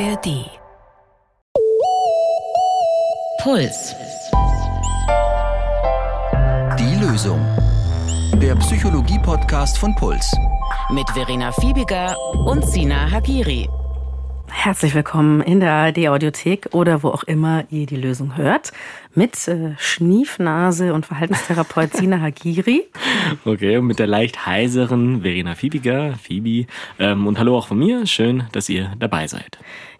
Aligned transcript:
ARD. 0.00 0.50
Puls. 3.42 3.94
Die 6.76 6.96
Lösung. 6.96 7.40
Der 8.40 8.56
Psychologie-Podcast 8.56 9.78
von 9.78 9.94
Puls. 9.94 10.32
Mit 10.90 11.08
Verena 11.10 11.52
Fiebiger 11.52 12.16
und 12.44 12.66
Sina 12.66 13.08
Hagiri. 13.08 13.68
Herzlich 14.64 14.94
willkommen 14.94 15.42
in 15.42 15.60
der 15.60 15.72
ARD 15.72 16.08
Audiothek 16.08 16.70
oder 16.72 17.02
wo 17.02 17.08
auch 17.08 17.24
immer 17.24 17.66
ihr 17.68 17.84
die 17.84 17.98
Lösung 17.98 18.38
hört. 18.38 18.72
Mit 19.14 19.46
äh, 19.46 19.74
Schniefnase 19.76 20.94
und 20.94 21.04
Verhaltenstherapeut 21.04 21.92
Sina 21.94 22.18
Hagiri. 22.18 22.86
Okay, 23.44 23.76
und 23.76 23.84
mit 23.84 23.98
der 23.98 24.06
leicht 24.06 24.46
heiseren 24.46 25.20
Verena 25.20 25.54
Fiebiger, 25.54 26.14
Phoebe. 26.14 26.66
Ähm, 26.98 27.26
und 27.26 27.38
hallo 27.38 27.58
auch 27.58 27.66
von 27.66 27.78
mir. 27.78 28.06
Schön, 28.06 28.44
dass 28.52 28.70
ihr 28.70 28.94
dabei 28.98 29.26
seid. 29.26 29.58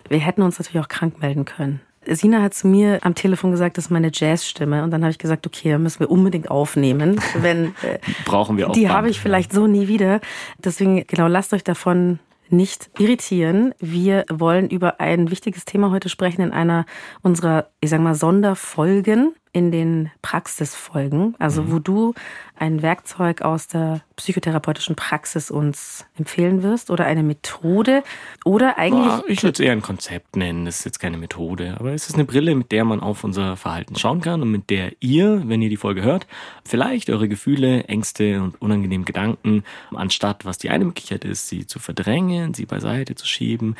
Wir 0.09 0.21
hätten 0.21 0.41
uns 0.41 0.59
natürlich 0.59 0.83
auch 0.83 0.89
krank 0.89 1.21
melden 1.21 1.45
können. 1.45 1.83
Sina 2.07 2.41
hat 2.41 2.55
zu 2.55 2.67
mir 2.67 3.01
am 3.03 3.15
Telefon 3.15 3.51
gesagt, 3.51 3.77
das 3.77 3.87
ist 3.87 3.91
meine 3.91 4.11
Jazzstimme. 4.15 4.83
Und 4.83 4.93
dann 4.93 5.03
habe 5.03 5.11
ich 5.11 5.19
gesagt, 5.19 5.47
okay, 5.47 5.77
müssen 5.77 6.01
wir 6.01 6.11
unbedingt 6.11 6.51
aufnehmen. 6.51 7.21
Wenn, 7.37 7.75
äh, 7.83 7.99
Brauchen 8.25 8.57
wir 8.57 8.71
auch. 8.71 8.73
Die 8.73 8.89
habe 8.89 9.11
ich 9.11 9.21
vielleicht 9.21 9.53
so 9.53 9.67
nie 9.67 9.89
wieder. 9.89 10.23
Deswegen, 10.57 11.07
genau, 11.07 11.27
lasst 11.27 11.53
euch 11.53 11.65
davon 11.65 12.19
nicht 12.49 12.91
irritieren. 12.99 13.75
Wir 13.79 14.25
wollen 14.31 14.69
über 14.69 15.01
ein 15.01 15.31
wichtiges 15.31 15.65
Thema 15.65 15.91
heute 15.91 16.09
sprechen 16.09 16.43
in 16.43 16.53
einer 16.53 16.87
unserer, 17.23 17.71
ich 17.81 17.91
sag 17.91 18.01
mal, 18.01 18.15
Sonderfolgen 18.15 19.35
in 19.55 19.71
den 19.71 20.11
Praxisfolgen, 20.21 21.37
also 21.39 21.63
mhm. 21.63 21.73
wo 21.73 21.79
du 21.79 22.15
ein 22.57 22.83
Werkzeug 22.83 23.43
aus 23.43 23.69
der 23.69 24.01
psychotherapeutischen 24.17 24.97
Praxis 24.97 25.49
uns 25.49 26.07
empfehlen 26.19 26.65
wirst 26.65 26.91
oder 26.91 27.05
eine 27.07 27.23
Methode 27.23 28.03
oder 28.45 28.79
eigentlich. 28.79 29.07
Boah, 29.07 29.25
ich 29.29 29.45
würde 29.45 29.53
es 29.53 29.61
eher 29.61 29.71
ein 29.71 29.81
Konzept 29.81 30.35
nennen, 30.35 30.65
das 30.65 30.81
ist 30.81 30.85
jetzt 30.87 30.99
keine 30.99 31.19
Methode, 31.19 31.77
aber 31.79 31.93
es 31.93 32.09
ist 32.09 32.17
eine 32.17 32.25
Brille, 32.25 32.57
mit 32.57 32.73
der 32.73 32.85
man 32.85 32.99
auf 32.99 33.23
unser 33.23 33.57
Verhalten 33.57 33.95
schauen 33.95 34.21
kann 34.21 34.43
und 34.43 34.51
mit 34.51 34.71
der 34.71 34.91
ihr, 34.99 35.49
wenn 35.49 35.63
ihr 35.63 35.71
die 35.71 35.77
Folge 35.77 36.03
hört, 36.03 36.27
vielleicht 36.65 37.09
eure 37.09 37.29
Gefühle, 37.29 37.85
Ängste 37.85 38.43
und 38.43 38.61
unangenehmen 38.61 39.05
Gedanken, 39.05 39.63
anstatt 39.95 40.45
was 40.45 40.59
die 40.59 40.71
eine 40.71 40.85
Möglichkeit 40.85 41.25
ist, 41.25 41.49
sie 41.49 41.65
zu 41.65 41.79
verdrängen, 41.79 42.55
sie 42.55 42.67
beiseite 42.67 43.15
zu 43.15 43.27
schieben, 43.27 43.77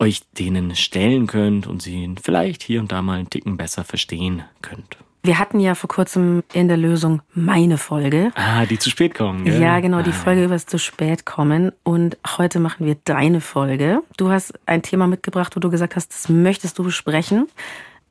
euch 0.00 0.22
denen 0.36 0.74
stellen 0.74 1.28
könnt 1.28 1.68
und 1.68 1.80
sie 1.80 2.12
vielleicht 2.20 2.64
hier 2.64 2.80
und 2.80 2.90
da 2.90 3.02
mal 3.02 3.20
einen 3.20 3.30
Ticken 3.30 3.56
besser 3.56 3.84
verstehen 3.84 4.42
könnt. 4.60 4.96
Wir 5.24 5.38
hatten 5.38 5.60
ja 5.60 5.76
vor 5.76 5.88
kurzem 5.88 6.42
in 6.52 6.66
der 6.66 6.76
Lösung 6.76 7.22
meine 7.32 7.78
Folge. 7.78 8.32
Ah, 8.34 8.66
die 8.66 8.76
zu 8.76 8.90
spät 8.90 9.14
kommen. 9.14 9.44
Gell? 9.44 9.62
Ja, 9.62 9.78
genau, 9.78 10.02
die 10.02 10.10
ah, 10.10 10.14
Folge 10.14 10.44
über 10.44 10.54
das 10.54 10.66
zu 10.66 10.78
spät 10.78 11.24
kommen. 11.24 11.70
Und 11.84 12.18
heute 12.38 12.58
machen 12.58 12.86
wir 12.86 12.96
deine 13.04 13.40
Folge. 13.40 14.02
Du 14.16 14.30
hast 14.30 14.54
ein 14.66 14.82
Thema 14.82 15.06
mitgebracht, 15.06 15.54
wo 15.54 15.60
du 15.60 15.70
gesagt 15.70 15.94
hast, 15.94 16.12
das 16.12 16.28
möchtest 16.28 16.76
du 16.80 16.82
besprechen. 16.82 17.46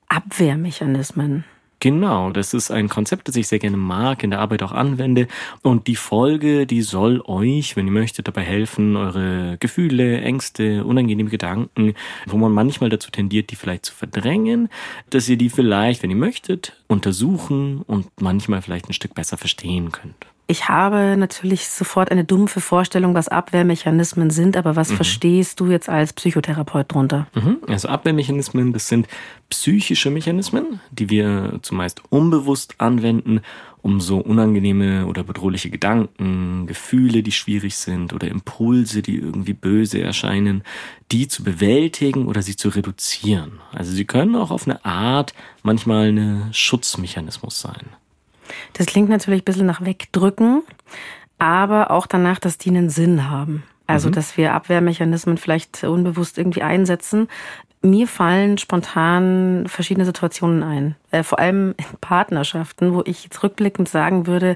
Abwehrmechanismen. 0.08 1.44
Genau, 1.82 2.30
das 2.30 2.54
ist 2.54 2.70
ein 2.70 2.90
Konzept, 2.90 3.28
das 3.28 3.36
ich 3.36 3.48
sehr 3.48 3.58
gerne 3.58 3.76
mag, 3.76 4.24
in 4.24 4.30
der 4.30 4.40
Arbeit 4.40 4.62
auch 4.62 4.72
anwende. 4.72 5.28
Und 5.64 5.88
die 5.88 5.96
Folge, 5.96 6.68
die 6.68 6.84
soll 6.84 7.24
euch, 7.26 7.76
wenn 7.76 7.88
ihr 7.88 7.92
möchtet, 7.92 8.28
dabei 8.28 8.44
helfen, 8.44 8.96
eure 8.96 9.58
Gefühle, 9.60 10.22
Ängste, 10.22 10.86
unangenehme 10.86 11.32
Gedanken, 11.32 11.96
wo 12.28 12.38
man 12.38 12.52
manchmal 12.52 12.92
dazu 12.92 13.10
tendiert, 13.10 13.50
die 13.50 13.56
vielleicht 13.56 13.86
zu 13.86 13.96
verdrängen, 13.96 14.70
dass 15.10 15.28
ihr 15.28 15.38
die 15.38 15.50
vielleicht, 15.50 16.04
wenn 16.04 16.12
ihr 16.12 16.18
möchtet, 16.18 16.80
untersuchen 16.88 17.82
und 17.82 18.08
manchmal 18.22 18.62
vielleicht 18.62 18.88
ein 18.88 18.94
Stück 18.94 19.16
besser 19.16 19.38
verstehen 19.38 19.92
könnt. 19.92 20.28
Ich 20.52 20.68
habe 20.68 21.16
natürlich 21.16 21.70
sofort 21.70 22.12
eine 22.12 22.26
dumpfe 22.26 22.60
Vorstellung, 22.60 23.14
was 23.14 23.30
Abwehrmechanismen 23.30 24.32
sind, 24.32 24.58
aber 24.58 24.76
was 24.76 24.90
mhm. 24.90 24.96
verstehst 24.98 25.62
du 25.62 25.68
jetzt 25.68 25.88
als 25.88 26.12
Psychotherapeut 26.12 26.92
drunter? 26.92 27.28
Mhm. 27.34 27.60
Also 27.70 27.88
Abwehrmechanismen, 27.88 28.74
das 28.74 28.90
sind 28.90 29.08
psychische 29.50 30.10
Mechanismen, 30.10 30.82
die 30.92 31.10
wir 31.10 31.60
zumeist 31.62 32.02
unbewusst 32.10 32.76
anwenden, 32.80 33.40
um 33.82 34.02
so 34.02 34.18
unangenehme 34.18 35.06
oder 35.06 35.24
bedrohliche 35.24 35.70
Gedanken, 35.70 36.68
Gefühle, 36.68 37.24
die 37.24 37.32
schwierig 37.32 37.78
sind 37.78 38.12
oder 38.12 38.28
Impulse, 38.28 39.02
die 39.02 39.20
irgendwie 39.20 39.54
böse 39.54 40.02
erscheinen, 40.02 40.64
die 41.14 41.30
zu 41.30 41.46
bewältigen 41.46 42.28
oder 42.28 42.42
sie 42.42 42.58
zu 42.58 42.68
reduzieren. 42.68 43.62
Also 43.72 43.94
sie 43.94 44.04
können 44.04 44.36
auch 44.36 44.52
auf 44.52 44.68
eine 44.68 44.84
Art 44.84 45.34
manchmal 45.64 46.10
ein 46.10 46.50
Schutzmechanismus 46.52 47.62
sein. 47.62 47.86
Das 48.74 48.86
klingt 48.86 49.10
natürlich 49.10 49.42
ein 49.42 49.46
bisschen 49.46 49.66
nach 49.66 49.84
Wegdrücken, 49.84 50.64
aber 51.40 51.92
auch 51.92 52.08
danach, 52.08 52.40
dass 52.40 52.58
die 52.58 52.70
einen 52.70 52.90
Sinn 52.90 53.30
haben. 53.30 53.64
Also, 53.88 54.10
mhm. 54.10 54.14
dass 54.14 54.38
wir 54.38 54.54
Abwehrmechanismen 54.54 55.38
vielleicht 55.38 55.84
unbewusst 55.84 56.38
irgendwie 56.38 56.62
einsetzen. 56.62 57.28
Mir 57.82 58.08
fallen 58.08 58.58
spontan 58.58 59.66
verschiedene 59.68 60.06
Situationen 60.06 60.64
ein. 60.64 60.96
Äh, 61.10 61.24
vor 61.24 61.40
allem 61.40 61.74
in 61.78 61.86
Partnerschaften, 62.00 62.94
wo 62.94 63.02
ich 63.06 63.24
jetzt 63.24 63.44
rückblickend 63.44 63.90
sagen 63.90 64.28
würde, 64.28 64.56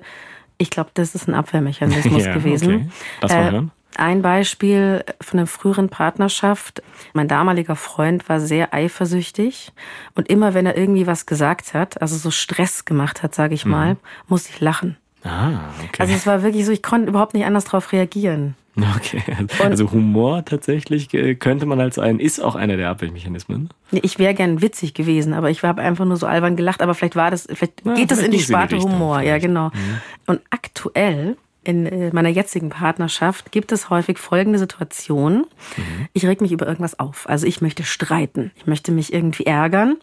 ich 0.58 0.70
glaube, 0.70 0.92
das 0.94 1.16
ist 1.16 1.28
ein 1.28 1.34
Abwehrmechanismus 1.34 2.26
ja, 2.26 2.34
gewesen. 2.34 2.76
Okay. 2.76 2.90
Lass 3.22 3.32
mal 3.32 3.48
äh, 3.48 3.52
hören. 3.52 3.72
Ein 3.98 4.22
Beispiel 4.22 5.04
von 5.22 5.40
einer 5.40 5.48
früheren 5.48 5.90
Partnerschaft. 5.90 6.82
Mein 7.14 7.28
damaliger 7.28 7.76
Freund 7.76 8.28
war 8.30 8.40
sehr 8.40 8.74
eifersüchtig 8.74 9.72
und 10.16 10.30
immer 10.30 10.54
wenn 10.54 10.66
er 10.66 10.78
irgendwie 10.78 11.08
was 11.08 11.26
gesagt 11.26 11.74
hat, 11.74 12.02
also 12.02 12.18
so 12.18 12.32
Stress 12.32 12.86
gemacht 12.86 13.24
hat, 13.24 13.34
sage 13.34 13.54
ich 13.54 13.66
mal, 13.66 13.94
mhm. 13.94 14.00
musste 14.28 14.52
ich 14.54 14.60
lachen. 14.60 14.98
Ah, 15.24 15.70
okay. 15.84 16.02
Also 16.02 16.14
es 16.14 16.28
war 16.28 16.44
wirklich 16.44 16.66
so, 16.66 16.72
ich 16.72 16.84
konnte 16.84 17.10
überhaupt 17.10 17.34
nicht 17.34 17.46
anders 17.46 17.66
darauf 17.66 17.92
reagieren. 17.92 18.56
Okay, 18.78 19.24
also 19.60 19.90
Humor 19.92 20.44
tatsächlich 20.44 21.14
äh, 21.14 21.36
könnte 21.36 21.66
man 21.66 21.80
als 21.80 21.98
ein, 21.98 22.20
ist 22.20 22.42
auch 22.42 22.56
einer 22.56 22.76
der 22.76 22.90
Abwehrmechanismen. 22.90 23.70
Ich 23.92 24.20
wäre 24.20 24.34
gern 24.34 24.62
witzig 24.62 24.94
gewesen, 24.94 25.34
aber 25.34 25.50
ich 25.50 25.64
habe 25.64 25.82
einfach 25.82 26.04
nur 26.04 26.18
so 26.18 26.26
albern 26.26 26.58
gelacht, 26.58 26.82
aber 26.82 26.94
vielleicht 26.94 27.16
war 27.16 27.32
das, 27.32 27.48
vielleicht 27.50 27.86
ja, 27.86 27.94
geht 27.94 28.12
das 28.12 28.22
in 28.22 28.32
die 28.32 28.40
Sparte 28.40 28.78
Humor, 28.78 29.22
ja 29.22 29.38
genau. 29.38 29.68
Mhm. 29.68 30.02
Und 30.28 30.42
aktuell 30.50 31.38
in 31.66 31.86
äh, 31.86 32.12
meiner 32.14 32.30
jetzigen 32.30 32.70
Partnerschaft 32.70 33.52
gibt 33.52 33.72
es 33.72 33.90
häufig 33.90 34.20
folgende 34.20 34.60
Situation. 34.60 35.46
Mhm. 35.78 36.08
Ich 36.14 36.26
reg 36.26 36.42
mich 36.42 36.52
über 36.52 36.68
irgendwas 36.68 37.00
auf. 37.00 37.28
Also 37.28 37.48
ich 37.48 37.62
möchte 37.62 37.84
streiten. 37.84 38.52
Ich 38.56 38.68
möchte 38.68 38.92
mich 38.92 39.12
irgendwie 39.12 39.46
ärgern. 39.46 39.98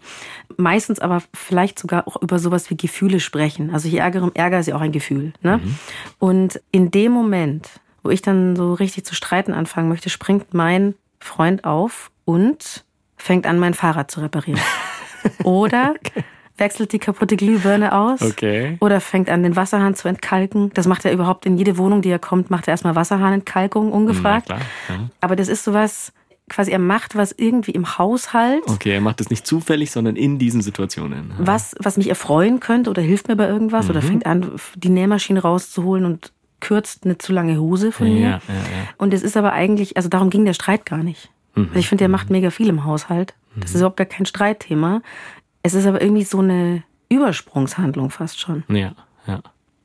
Meistens 0.56 0.98
aber 0.98 1.22
vielleicht 1.32 1.78
sogar 1.78 2.06
auch 2.06 2.20
über 2.20 2.38
sowas 2.38 2.68
wie 2.70 2.76
Gefühle 2.76 3.20
sprechen. 3.20 3.72
Also 3.72 3.88
ich 3.88 3.94
ärgere, 3.94 4.30
Ärger 4.34 4.60
ist 4.60 4.66
ja 4.66 4.76
auch 4.76 4.80
ein 4.80 4.92
Gefühl. 4.92 5.32
Ne? 5.40 5.58
Mhm. 5.58 5.78
Und 6.18 6.60
in 6.72 6.90
dem 6.90 7.12
Moment, 7.12 7.68
wo 8.02 8.10
ich 8.10 8.22
dann 8.22 8.56
so 8.56 8.74
richtig 8.74 9.04
zu 9.04 9.14
streiten 9.14 9.52
anfangen 9.52 9.88
möchte, 9.88 10.10
springt 10.10 10.54
mein 10.54 10.94
Freund 11.20 11.64
auf 11.64 12.10
und 12.24 12.84
fängt 13.16 13.46
an, 13.46 13.58
mein 13.58 13.74
Fahrrad 13.74 14.10
zu 14.10 14.20
reparieren. 14.20 14.60
Oder 15.44 15.94
okay 15.96 16.24
wechselt 16.58 16.92
die 16.92 16.98
kaputte 16.98 17.36
Glühbirne 17.36 17.92
aus 17.92 18.22
okay. 18.22 18.76
oder 18.80 19.00
fängt 19.00 19.30
an, 19.30 19.42
den 19.42 19.56
Wasserhahn 19.56 19.94
zu 19.94 20.08
entkalken. 20.08 20.70
Das 20.74 20.86
macht 20.86 21.04
er 21.04 21.12
überhaupt 21.12 21.46
in 21.46 21.56
jede 21.56 21.78
Wohnung, 21.78 22.02
die 22.02 22.10
er 22.10 22.18
kommt, 22.18 22.50
macht 22.50 22.68
er 22.68 22.72
erstmal 22.72 22.94
Wasserhahnentkalkung, 22.94 23.92
ungefragt. 23.92 24.48
Ja, 24.48 24.58
Aber 25.20 25.36
das 25.36 25.48
ist 25.48 25.64
sowas, 25.64 26.12
quasi 26.48 26.70
er 26.70 26.78
macht 26.78 27.16
was 27.16 27.32
irgendwie 27.36 27.72
im 27.72 27.98
Haushalt. 27.98 28.62
Okay, 28.66 28.92
er 28.92 29.00
macht 29.00 29.20
es 29.20 29.30
nicht 29.30 29.46
zufällig, 29.46 29.90
sondern 29.90 30.16
in 30.16 30.38
diesen 30.38 30.60
Situationen. 30.60 31.32
Was, 31.38 31.74
was 31.78 31.96
mich 31.96 32.08
erfreuen 32.08 32.60
könnte 32.60 32.90
oder 32.90 33.02
hilft 33.02 33.28
mir 33.28 33.36
bei 33.36 33.48
irgendwas 33.48 33.86
mhm. 33.86 33.90
oder 33.90 34.02
fängt 34.02 34.26
an, 34.26 34.52
die 34.76 34.90
Nähmaschine 34.90 35.40
rauszuholen 35.40 36.04
und 36.04 36.32
kürzt 36.60 37.04
eine 37.04 37.19
zu 37.19 37.32
lange 37.32 37.58
Hose 37.58 37.90
von 37.90 38.08
mir. 38.08 38.20
Ja, 38.20 38.28
ja, 38.28 38.54
ja. 38.54 38.88
Und 38.98 39.12
es 39.12 39.22
ist 39.22 39.36
aber 39.36 39.52
eigentlich, 39.52 39.96
also 39.96 40.08
darum 40.08 40.30
ging 40.30 40.44
der 40.44 40.54
Streit 40.54 40.86
gar 40.86 41.02
nicht. 41.02 41.30
Mhm. 41.54 41.69
Also 41.69 41.78
ich 41.80 41.88
finde, 41.88 42.02
der 42.02 42.08
macht 42.08 42.30
mega 42.30 42.50
viel 42.50 42.69
im 42.69 42.84
Haushalt. 42.84 43.34
Das 43.56 43.70
ist 43.70 43.76
überhaupt 43.76 43.98
gar 43.98 44.06
kein 44.06 44.24
Streitthema. 44.24 45.02
Es 45.62 45.74
ist 45.74 45.86
aber 45.86 46.02
irgendwie 46.02 46.24
so 46.24 46.40
eine 46.40 46.82
Übersprungshandlung 47.08 48.10
fast 48.10 48.40
schon. 48.40 48.64
Ja, 48.68 48.94
ja. 49.26 49.42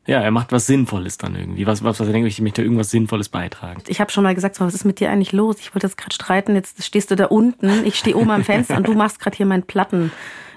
Ja, 0.07 0.21
er 0.21 0.31
macht 0.31 0.53
was 0.53 0.65
Sinnvolles 0.67 1.17
dann 1.17 1.35
irgendwie. 1.35 1.67
Was, 1.67 1.83
was, 1.83 1.99
was 1.99 2.07
er 2.07 2.13
denkt, 2.13 2.29
ich 2.29 2.39
möchte 2.39 2.63
irgendwas 2.63 2.89
Sinnvolles 2.91 3.27
beitragen. 3.27 3.83
Ich 3.87 3.99
habe 3.99 4.09
schon 4.09 4.23
mal 4.23 4.33
gesagt, 4.33 4.59
was 4.61 4.73
ist 4.73 4.85
mit 4.85 5.01
dir 5.01 5.11
eigentlich 5.11 5.33
los? 5.33 5.57
Ich 5.59 5.75
wollte 5.75 5.85
jetzt 5.85 5.97
gerade 5.97 6.15
streiten, 6.15 6.55
jetzt 6.55 6.81
stehst 6.81 7.11
du 7.11 7.15
da 7.15 7.25
unten, 7.25 7.83
ich 7.85 7.95
stehe 7.95 8.15
oben 8.15 8.31
am 8.31 8.45
Fenster 8.45 8.77
und 8.77 8.87
du 8.87 8.93
machst 8.95 9.19
gerade 9.19 9.35
hier 9.35 9.45
meinen 9.45 9.63
Platten 9.63 10.11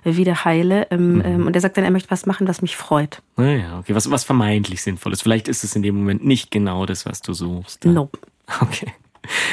wieder 0.05 0.45
heile. 0.45 0.87
Ähm, 0.93 1.15
mhm. 1.15 1.23
Ähm, 1.25 1.47
und 1.49 1.57
er 1.57 1.61
sagt 1.61 1.77
dann, 1.77 1.85
er 1.85 1.91
möchte 1.91 2.13
was 2.13 2.27
machen, 2.27 2.47
was 2.47 2.63
mich 2.63 2.77
freut. 2.77 3.23
Naja, 3.37 3.81
okay. 3.81 3.95
Was, 3.95 4.09
was 4.09 4.23
vermeintlich 4.23 4.83
Sinnvolles. 4.83 5.21
Vielleicht 5.21 5.49
ist 5.49 5.65
es 5.65 5.75
in 5.75 5.83
dem 5.83 5.97
Moment 5.97 6.25
nicht 6.25 6.53
genau 6.53 6.87
das, 6.87 7.05
was 7.05 7.21
du 7.21 7.35
suchst. 7.35 7.85
Nope. 7.85 8.19
Okay. 8.61 8.93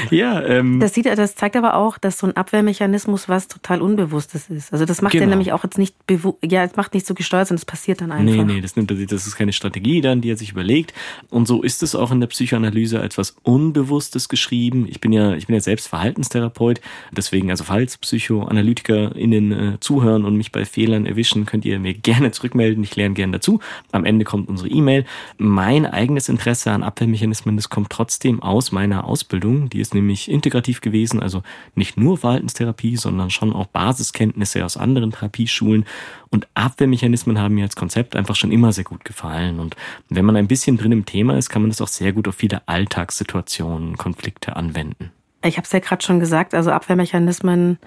Ja, 0.10 0.42
ähm, 0.44 0.80
das, 0.80 0.94
sieht, 0.94 1.06
das 1.06 1.36
zeigt 1.36 1.56
aber 1.56 1.76
auch, 1.76 1.98
dass 1.98 2.20
so 2.20 2.28
ein 2.28 2.36
Abwehrmechanismus 2.36 3.30
was 3.30 3.48
total 3.48 3.82
Unbewusstes 3.82 4.50
ist. 4.50 4.74
Also 4.74 4.86
das 4.86 5.02
macht 5.02 5.14
genau. 5.14 5.26
er 5.26 5.30
nämlich 5.30 5.52
auch 5.52 5.64
jetzt 5.64 5.78
nicht 5.78 5.96
ja, 6.44 6.64
es 6.64 6.76
macht 6.76 6.94
nicht 6.94 7.06
so 7.06 7.14
gesteuert, 7.14 7.48
sondern 7.48 7.60
es 7.60 7.66
passiert 7.66 8.02
dann 8.02 8.12
einfach. 8.12 8.46
Nee, 8.46 8.56
nee, 8.56 8.62
das 8.62 8.76
nimmt 8.76 8.92
das 8.92 9.28
ist 9.28 9.36
keine 9.36 9.54
Strategie 9.54 10.02
dann, 10.02 10.22
die 10.22 10.32
er 10.32 10.38
sich 10.38 10.52
überlegt. 10.52 10.94
Und 11.30 11.48
so 11.48 11.62
ist 11.62 11.84
es 11.84 11.96
auch 11.96 12.12
in 12.12 12.20
der 12.20 12.28
Psychoanalyse 12.28 13.02
etwas 13.02 13.36
Unbewusstes 13.44 14.30
geschrieben. 14.30 14.88
Ich 14.90 15.02
bin 15.02 15.12
ja, 15.12 15.34
ich 15.34 15.48
bin 15.48 15.56
ja 15.56 15.62
selbst 15.62 15.88
Verhaltenstherapeut, 15.88 16.82
deswegen, 17.12 17.52
also 17.52 17.64
falls 17.64 17.98
PsychoanalytikerInnen 17.98 19.52
äh, 19.52 19.80
zuhören 19.80 20.26
und 20.26 20.36
mich 20.36 20.52
bei 20.52 20.66
Fehlern 20.66 21.06
erwischen, 21.06 21.46
könnt 21.46 21.66
ihr 21.66 21.80
mir 21.80 21.94
gerne 21.94 22.32
zurückmelden. 22.32 22.84
Ich 22.84 22.96
lerne 22.96 23.16
gerne 23.16 23.34
dazu. 23.34 23.60
Am 23.92 24.06
Ende 24.06 24.26
kommt 24.26 24.50
unsere 24.50 24.70
E-Mail. 24.70 25.06
Mein 25.38 25.86
eigenes 25.86 26.30
Interesse 26.30 26.72
an 26.72 26.84
Abwehrmechanismen, 26.84 27.56
das 27.56 27.70
kommt 27.70 27.90
trotzdem 27.90 28.42
aus 28.42 28.72
meiner 28.72 29.06
Ausbildung 29.06 29.67
die 29.68 29.80
ist 29.80 29.94
nämlich 29.94 30.30
integrativ 30.30 30.82
gewesen, 30.82 31.22
also 31.22 31.44
nicht 31.76 31.98
nur 31.98 32.18
Verhaltenstherapie, 32.18 32.98
sondern 32.98 33.30
schon 33.30 33.54
auch 33.54 33.68
Basiskenntnisse 33.68 34.66
aus 34.66 34.78
anderen 34.78 35.12
Therapieschulen. 35.12 35.86
Und 36.30 36.48
Abwehrmechanismen 36.54 37.40
haben 37.40 37.56
mir 37.56 37.64
als 37.64 37.76
Konzept 37.76 38.16
einfach 38.16 38.36
schon 38.36 38.52
immer 38.52 38.72
sehr 38.72 38.84
gut 38.84 39.06
gefallen. 39.06 39.60
Und 39.60 39.76
wenn 40.10 40.26
man 40.26 40.36
ein 40.36 40.48
bisschen 40.48 40.78
drin 40.78 40.92
im 40.92 41.06
Thema 41.06 41.38
ist, 41.38 41.50
kann 41.50 41.62
man 41.62 41.72
das 41.72 41.82
auch 41.82 41.88
sehr 41.88 42.14
gut 42.14 42.28
auf 42.28 42.36
viele 42.36 42.68
Alltagssituationen, 42.68 43.98
Konflikte 43.98 44.56
anwenden. 44.56 45.12
Ich 45.44 45.58
habe 45.58 45.66
es 45.66 45.72
ja 45.72 45.80
gerade 45.80 46.04
schon 46.04 46.20
gesagt, 46.20 46.54
also 46.54 46.72
Abwehrmechanismen 46.72 47.78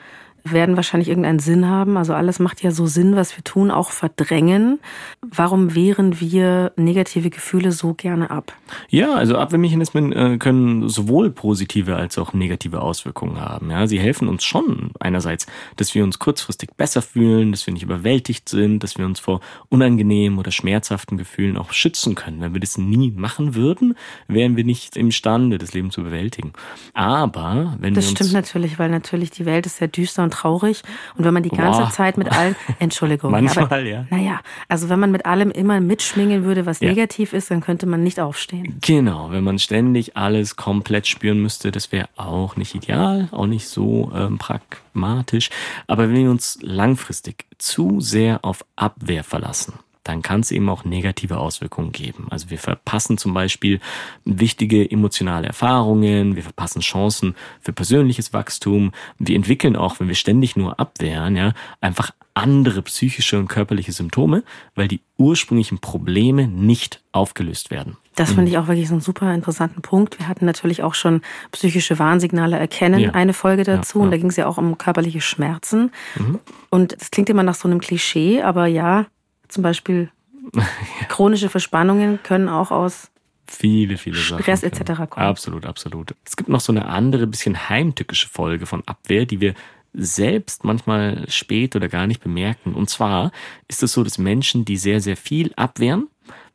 werden 0.45 0.77
wahrscheinlich 0.77 1.09
irgendeinen 1.09 1.39
Sinn 1.39 1.69
haben. 1.69 1.97
Also 1.97 2.15
alles 2.15 2.39
macht 2.39 2.63
ja 2.63 2.71
so 2.71 2.87
Sinn, 2.87 3.17
was 3.17 3.37
wir 3.37 3.45
tun, 3.45 3.71
auch 3.71 3.91
verdrängen. 3.91 4.79
Warum 5.23 5.75
wehren 5.75 6.21
wir 6.21 6.73
negative 6.77 7.31
Gefühle 7.31 7.73
so 7.73 7.95
gerne 7.95 8.31
ab? 8.31 8.53
Ja, 8.89 9.15
also 9.15 9.37
Abwehrmechanismen 9.37 10.13
äh, 10.13 10.39
können 10.39 10.89
sowohl 10.89 11.31
positive 11.31 11.97
als 11.97 12.19
auch 12.19 12.33
negative 12.33 12.81
Auswirkungen 12.81 13.41
haben. 13.41 13.71
Ja, 13.71 13.87
sie 13.87 14.01
helfen 14.01 14.29
uns 14.29 14.45
schon 14.45 14.91
einerseits, 15.01 15.47
dass 15.77 15.95
wir 15.95 16.05
uns 16.05 16.19
kurzfristig 16.19 16.71
besser 16.77 17.03
fühlen, 17.03 17.53
dass 17.53 17.67
wir 17.67 17.75
nicht 17.75 17.83
überwältigt 17.83 18.49
sind, 18.49 18.83
dass 18.83 18.99
wir 18.99 19.07
uns 19.07 19.21
vor 19.21 19.41
unangenehmen 19.69 20.39
oder 20.39 20.51
schmerzhaften 20.51 21.19
Gefühlen 21.19 21.57
auch 21.57 21.73
schützen 21.73 22.15
können. 22.15 22.41
Wenn 22.41 22.55
wir 22.55 22.61
das 22.61 22.79
nie 22.79 23.11
machen 23.11 23.55
würden, 23.55 23.97
wären 24.29 24.57
wir 24.57 24.65
nicht 24.65 24.97
imstande, 24.97 25.59
das 25.59 25.73
Leben 25.75 25.91
zu 25.91 26.03
bewältigen. 26.03 26.53
Aber 26.95 27.77
wenn 27.79 27.95
das 27.95 28.05
wir 28.05 28.11
uns 28.11 28.19
stimmt 28.19 28.33
natürlich, 28.33 28.79
weil 28.79 28.91
natürlich 28.91 29.31
die 29.31 29.47
Welt 29.47 29.67
ist 29.67 29.77
sehr 29.77 29.89
düster 29.89 30.23
und 30.23 30.30
traurig. 30.31 30.83
Und 31.17 31.25
wenn 31.25 31.35
man 31.35 31.43
die 31.43 31.51
ganze 31.51 31.81
Boah. 31.83 31.91
Zeit 31.91 32.19
mit 32.19 32.31
allem, 32.33 32.55
Entschuldigung. 32.79 33.31
Manchmal, 33.31 33.65
aber, 33.67 33.81
ja. 33.81 34.07
Naja, 34.11 34.41
also 34.69 34.89
wenn 34.89 35.01
man 35.01 35.11
mit 35.11 35.27
allem 35.27 35.51
immer 35.51 35.81
mitschwingen 35.81 36.45
würde, 36.45 36.67
was 36.67 36.81
ja. 36.81 36.89
negativ 36.89 37.33
ist, 37.33 37.51
dann 37.51 37.61
könnte 37.61 37.87
man 37.87 38.03
nicht 38.03 38.21
aufstehen. 38.21 38.79
Genau, 38.81 39.31
wenn 39.31 39.45
man 39.45 39.59
ständig 39.59 40.17
alles 40.17 40.57
komplett 40.57 41.07
spüren 41.07 41.41
müsste, 41.41 41.71
das 41.71 41.93
wäre 41.93 42.09
auch 42.17 42.57
nicht 42.57 42.75
ideal, 42.75 43.29
auch 43.33 43.47
nicht 43.47 43.69
so 43.69 44.11
ähm, 44.15 44.39
pragmatisch. 44.39 45.51
Aber 45.87 46.09
wenn 46.09 46.17
wir 46.17 46.31
uns 46.31 46.59
langfristig 46.63 47.47
zu 47.59 48.01
sehr 48.01 48.45
auf 48.45 48.65
Abwehr 48.77 49.25
verlassen, 49.25 49.75
dann 50.11 50.23
kann 50.23 50.41
es 50.41 50.51
eben 50.51 50.69
auch 50.69 50.85
negative 50.85 51.39
Auswirkungen 51.39 51.93
geben. 51.93 52.27
Also 52.31 52.51
wir 52.51 52.59
verpassen 52.59 53.17
zum 53.17 53.33
Beispiel 53.33 53.81
wichtige 54.25 54.91
emotionale 54.91 55.47
Erfahrungen, 55.47 56.37
wir 56.37 56.43
verpassen 56.43 56.81
Chancen 56.81 57.35
für 57.61 57.73
persönliches 57.73 58.33
Wachstum. 58.33 58.93
Wir 59.19 59.37
entwickeln 59.37 59.77
auch, 59.77 60.01
wenn 60.01 60.09
wir 60.09 60.15
ständig 60.15 60.57
nur 60.57 60.79
abwehren, 60.81 61.37
ja, 61.37 61.53
einfach 61.81 62.11
andere 62.35 62.83
psychische 62.83 63.39
und 63.39 63.49
körperliche 63.49 63.93
Symptome, 63.93 64.43
weil 64.75 64.89
die 64.89 65.01
ursprünglichen 65.19 65.79
Probleme 65.79 66.49
nicht 66.49 67.03
aufgelöst 67.13 67.71
werden. 67.71 67.97
Das 68.17 68.33
finde 68.33 68.51
ich 68.51 68.59
auch 68.59 68.69
wirklich 68.69 68.89
so 68.89 68.95
einen 68.95 69.01
super 69.01 69.33
interessanten 69.33 69.81
Punkt. 69.83 70.19
Wir 70.19 70.29
hatten 70.29 70.45
natürlich 70.45 70.83
auch 70.83 70.95
schon 70.95 71.23
psychische 71.53 71.99
Warnsignale 71.99 72.59
erkennen, 72.59 73.01
ja. 73.01 73.11
eine 73.13 73.33
Folge 73.33 73.65
dazu. 73.65 73.99
Ja, 73.99 74.03
ja. 74.03 74.05
Und 74.05 74.11
da 74.11 74.17
ging 74.19 74.29
es 74.29 74.37
ja 74.37 74.47
auch 74.47 74.59
um 74.59 74.77
körperliche 74.77 75.21
Schmerzen. 75.21 75.91
Mhm. 76.17 76.39
Und 76.69 77.01
das 77.01 77.11
klingt 77.11 77.31
immer 77.31 77.43
nach 77.43 77.55
so 77.55 77.67
einem 77.67 77.81
Klischee, 77.81 78.43
aber 78.43 78.67
ja, 78.67 79.07
zum 79.51 79.63
Beispiel 79.63 80.11
chronische 81.09 81.49
Verspannungen 81.49 82.23
können 82.23 82.49
auch 82.49 82.71
aus 82.71 83.11
viele, 83.47 83.97
viele 83.97 84.17
Stress 84.17 84.63
etc. 84.63 85.11
kommen. 85.11 85.27
Absolut, 85.27 85.67
absolut. 85.67 86.15
Es 86.25 86.37
gibt 86.37 86.49
noch 86.49 86.61
so 86.61 86.73
eine 86.73 86.87
andere, 86.87 87.27
bisschen 87.27 87.69
heimtückische 87.69 88.29
Folge 88.29 88.67
von 88.67 88.83
Abwehr, 88.87 89.27
die 89.27 89.41
wir 89.41 89.55
selbst 89.93 90.65
manchmal 90.65 91.29
spät 91.29 91.75
oder 91.75 91.89
gar 91.89 92.07
nicht 92.07 92.23
bemerken. 92.23 92.75
Und 92.75 92.89
zwar 92.89 93.33
ist 93.67 93.83
es 93.83 93.93
so, 93.93 94.05
dass 94.05 94.19
Menschen, 94.19 94.65
die 94.65 94.77
sehr, 94.77 95.01
sehr 95.01 95.17
viel 95.17 95.53
abwehren, 95.57 96.09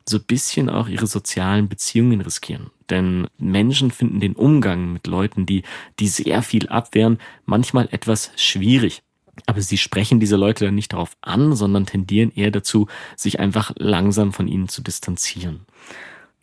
so 0.08 0.18
ein 0.18 0.24
bisschen 0.24 0.70
auch 0.70 0.88
ihre 0.88 1.08
sozialen 1.08 1.68
Beziehungen 1.68 2.22
riskieren. 2.22 2.70
Denn 2.90 3.28
Menschen 3.38 3.92
finden 3.92 4.20
den 4.20 4.36
Umgang 4.36 4.94
mit 4.94 5.08
Leuten, 5.08 5.46
die, 5.46 5.64
die 6.00 6.08
sehr 6.08 6.44
viel 6.44 6.70
abwehren, 6.70 7.20
manchmal 7.46 7.90
etwas 7.92 8.32
schwierig. 8.36 9.02
Aber 9.46 9.62
sie 9.62 9.78
sprechen 9.78 10.20
diese 10.20 10.36
Leute 10.36 10.66
dann 10.66 10.76
nicht 10.76 10.94
darauf 10.94 11.18
an, 11.22 11.54
sondern 11.54 11.86
tendieren 11.86 12.32
eher 12.36 12.52
dazu, 12.52 12.88
sich 13.16 13.40
einfach 13.40 13.74
langsam 13.78 14.34
von 14.34 14.48
ihnen 14.48 14.68
zu 14.68 14.82
distanzieren. 14.82 15.66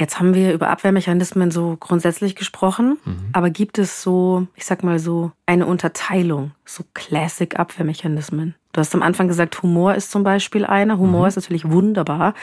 Jetzt 0.00 0.18
haben 0.18 0.34
wir 0.34 0.52
über 0.52 0.70
Abwehrmechanismen 0.70 1.50
so 1.50 1.76
grundsätzlich 1.78 2.34
gesprochen, 2.34 2.98
mhm. 3.04 3.28
aber 3.32 3.50
gibt 3.50 3.78
es 3.78 4.02
so, 4.02 4.46
ich 4.56 4.64
sag 4.64 4.82
mal 4.82 4.98
so, 4.98 5.32
eine 5.46 5.66
Unterteilung, 5.66 6.52
so 6.64 6.82
Classic-Abwehrmechanismen? 6.94 8.54
Du 8.72 8.80
hast 8.80 8.94
am 8.94 9.02
Anfang 9.02 9.28
gesagt, 9.28 9.62
Humor 9.62 9.94
ist 9.94 10.10
zum 10.10 10.24
Beispiel 10.24 10.64
einer. 10.64 10.96
Humor 10.98 11.22
mhm. 11.22 11.28
ist 11.28 11.36
natürlich 11.36 11.70
wunderbar. 11.70 12.34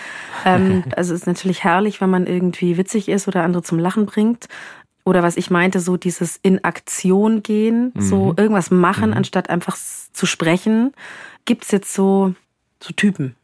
Ähm, 0.46 0.84
also 0.96 1.14
es 1.14 1.22
ist 1.22 1.28
natürlich 1.28 1.64
herrlich, 1.64 2.02
wenn 2.02 2.10
man 2.12 2.28
irgendwie 2.28 2.78
witzig 2.78 3.10
ist 3.10 3.28
oder 3.28 3.44
andere 3.44 3.64
zum 3.64 3.80
Lachen 3.80 4.06
bringt. 4.06 4.48
Oder 5.06 5.24
was 5.24 5.38
ich 5.38 5.50
meinte, 5.50 5.80
so 5.80 5.98
dieses 5.98 6.38
in 6.42 6.64
Aktion 6.64 7.42
gehen, 7.42 7.92
mhm. 7.96 8.02
so 8.02 8.34
irgendwas 8.38 8.72
machen, 8.72 9.12
mhm. 9.12 9.18
anstatt 9.18 9.50
einfach 9.50 9.78
zu 10.14 10.26
sprechen. 10.26 10.94
Gibt 11.46 11.64
es 11.64 11.72
jetzt 11.72 11.94
so, 11.94 12.34
so 12.80 12.94
Typen? 12.94 13.36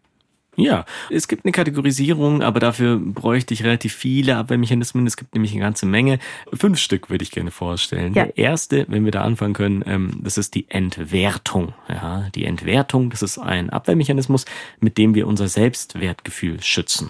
Ja, 0.58 0.86
es 1.10 1.28
gibt 1.28 1.46
eine 1.46 1.52
Kategorisierung, 1.52 2.42
aber 2.42 2.60
dafür 2.60 2.98
bräuchte 2.98 3.54
ich 3.54 3.64
relativ 3.64 3.94
viele 3.94 4.38
Abwehrmechanismen. 4.38 5.06
Es 5.06 5.18
gibt 5.18 5.34
nämlich 5.34 5.52
eine 5.52 5.62
ganze 5.62 5.86
Menge. 5.86 6.20
Fünf 6.54 6.80
Stück 6.80 7.10
würde 7.10 7.24
ich 7.24 7.32
gerne 7.32 7.52
vorstellen. 7.52 8.14
Ja. 8.14 8.26
Der 8.26 8.38
erste, 8.38 8.86
wenn 8.88 9.04
wir 9.04 9.12
da 9.12 9.22
anfangen 9.22 9.54
können, 9.54 9.84
ähm, 9.86 10.20
das 10.24 10.38
ist 10.38 10.56
die 10.56 10.70
Entwertung. 10.70 11.74
Ja, 11.90 12.30
die 12.36 12.46
Entwertung, 12.46 13.10
das 13.10 13.22
ist 13.22 13.38
ein 13.38 13.70
Abwehrmechanismus, 13.70 14.46
mit 14.80 14.98
dem 14.98 15.14
wir 15.14 15.28
unser 15.28 15.48
Selbstwertgefühl 15.48 16.62
schützen. 16.62 17.10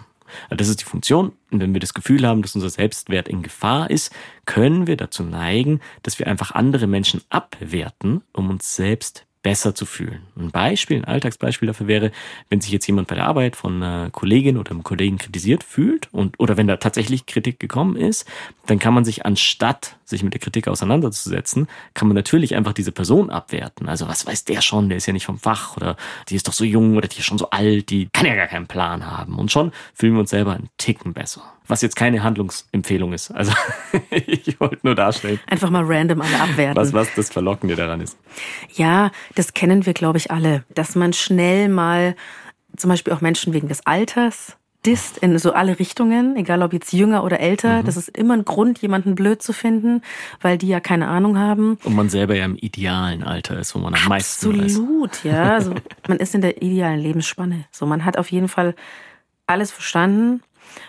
Das 0.50 0.68
ist 0.68 0.82
die 0.82 0.86
Funktion. 0.86 1.34
Und 1.52 1.62
wenn 1.62 1.74
wir 1.74 1.80
das 1.80 1.94
Gefühl 1.94 2.28
haben, 2.28 2.42
dass 2.42 2.56
unser 2.56 2.70
Selbstwert 2.70 3.28
in 3.28 3.44
Gefahr 3.44 3.90
ist, 3.90 4.14
können 4.46 4.88
wir 4.88 4.98
dazu 4.98 5.24
neigen, 5.24 5.82
dass 6.04 6.20
wir 6.20 6.28
einfach 6.28 6.52
andere 6.52 6.88
Menschen 6.88 7.22
abwerten, 7.30 8.22
um 8.34 8.50
uns 8.50 8.76
selbst 8.76 9.26
besser 9.46 9.76
zu 9.76 9.86
fühlen. 9.86 10.24
Ein 10.36 10.50
Beispiel, 10.50 10.98
ein 10.98 11.06
Alltagsbeispiel 11.06 11.68
dafür 11.68 11.86
wäre, 11.86 12.12
wenn 12.50 12.62
sich 12.62 12.72
jetzt 12.72 12.88
jemand 12.88 13.08
bei 13.08 13.14
der 13.14 13.28
Arbeit 13.28 13.56
von 13.56 13.76
einer 13.76 14.10
Kollegin 14.10 14.58
oder 14.58 14.72
einem 14.72 14.82
Kollegen 14.82 15.20
kritisiert 15.20 15.64
fühlt 15.64 16.12
und 16.12 16.40
oder 16.40 16.58
wenn 16.58 16.66
da 16.66 16.78
tatsächlich 16.78 17.28
Kritik 17.28 17.60
gekommen 17.60 17.96
ist, 17.96 18.28
dann 18.66 18.80
kann 18.80 18.96
man 18.96 19.06
sich 19.06 19.24
anstatt 19.24 19.98
sich 20.04 20.24
mit 20.24 20.34
der 20.34 20.42
Kritik 20.42 20.68
auseinanderzusetzen, 20.68 21.68
kann 21.94 22.08
man 22.08 22.16
natürlich 22.16 22.56
einfach 22.56 22.74
diese 22.74 22.92
Person 22.92 23.30
abwerten. 23.30 23.88
Also 23.88 24.08
was 24.08 24.26
weiß 24.26 24.46
der 24.46 24.62
schon, 24.62 24.90
der 24.90 24.98
ist 24.98 25.06
ja 25.06 25.14
nicht 25.14 25.28
vom 25.28 25.38
Fach 25.38 25.78
oder 25.78 25.96
die 26.28 26.36
ist 26.36 26.48
doch 26.48 26.54
so 26.54 26.64
jung 26.64 26.98
oder 26.98 27.08
die 27.08 27.20
ist 27.20 27.26
schon 27.26 27.38
so 27.38 27.52
alt, 27.52 27.92
die 27.92 28.10
kann 28.12 28.26
ja 28.26 28.34
gar 28.34 28.48
keinen 28.48 28.66
Plan 28.66 29.06
haben. 29.06 29.38
Und 29.38 29.52
schon 29.52 29.72
fühlen 29.94 30.14
wir 30.14 30.22
uns 30.22 30.32
selber 30.32 30.54
einen 30.54 30.70
Ticken 30.80 31.14
besser 31.14 31.44
was 31.68 31.82
jetzt 31.82 31.96
keine 31.96 32.24
Handlungsempfehlung 32.24 33.14
ist. 33.14 33.32
Also 33.32 33.54
ich 34.10 34.60
wollte 34.60 34.80
nur 34.84 34.96
darstellen. 34.96 35.40
Einfach 35.48 35.70
mal 35.70 35.84
random 35.86 36.22
alle 36.22 36.40
abwerten. 36.40 36.76
Was, 36.76 36.94
was 36.94 37.14
das 37.16 37.30
Verlockende 37.30 37.76
daran 37.76 38.02
ist. 38.02 38.18
Ja, 38.74 39.12
das 39.36 39.54
kennen 39.54 39.86
wir, 39.86 39.94
glaube 39.94 40.18
ich, 40.18 40.32
alle. 40.32 40.64
Dass 40.74 40.96
man 40.96 41.14
schnell 41.14 41.70
mal, 41.70 42.16
zum 42.76 42.90
Beispiel 42.90 43.14
auch 43.14 43.22
Menschen 43.22 43.54
wegen 43.54 43.68
des 43.68 43.86
Alters, 43.86 44.58
disst 44.86 45.18
in 45.18 45.38
so 45.40 45.54
alle 45.54 45.80
Richtungen, 45.80 46.36
egal 46.36 46.62
ob 46.62 46.72
jetzt 46.72 46.94
jünger 46.94 47.24
oder 47.24 47.40
älter. 47.40 47.82
Mhm. 47.82 47.86
Das 47.86 47.98
ist 47.98 48.16
immer 48.16 48.36
ein 48.36 48.46
Grund, 48.46 48.80
jemanden 48.80 49.16
blöd 49.16 49.42
zu 49.42 49.52
finden, 49.52 50.02
weil 50.42 50.60
die 50.60 50.68
ja 50.68 50.80
keine 50.80 51.08
Ahnung 51.08 51.40
haben. 51.40 51.80
Und 51.84 51.96
man 51.96 52.10
selber 52.10 52.36
ja 52.36 52.46
im 52.46 52.56
idealen 52.56 53.24
Alter 53.24 53.60
ist, 53.60 53.74
wo 53.74 53.80
man 53.80 53.96
am 53.96 54.08
meisten 54.08 54.54
weiß. 54.54 54.76
Absolut, 54.76 55.24
ja. 55.24 55.54
Also 55.54 55.74
man 56.08 56.18
ist 56.18 56.36
in 56.36 56.42
der 56.42 56.62
idealen 56.62 57.00
Lebensspanne. 57.00 57.66
So, 57.72 57.86
man 57.86 58.06
hat 58.06 58.18
auf 58.18 58.32
jeden 58.32 58.48
Fall 58.48 58.76
alles 59.48 59.72
verstanden 59.72 60.42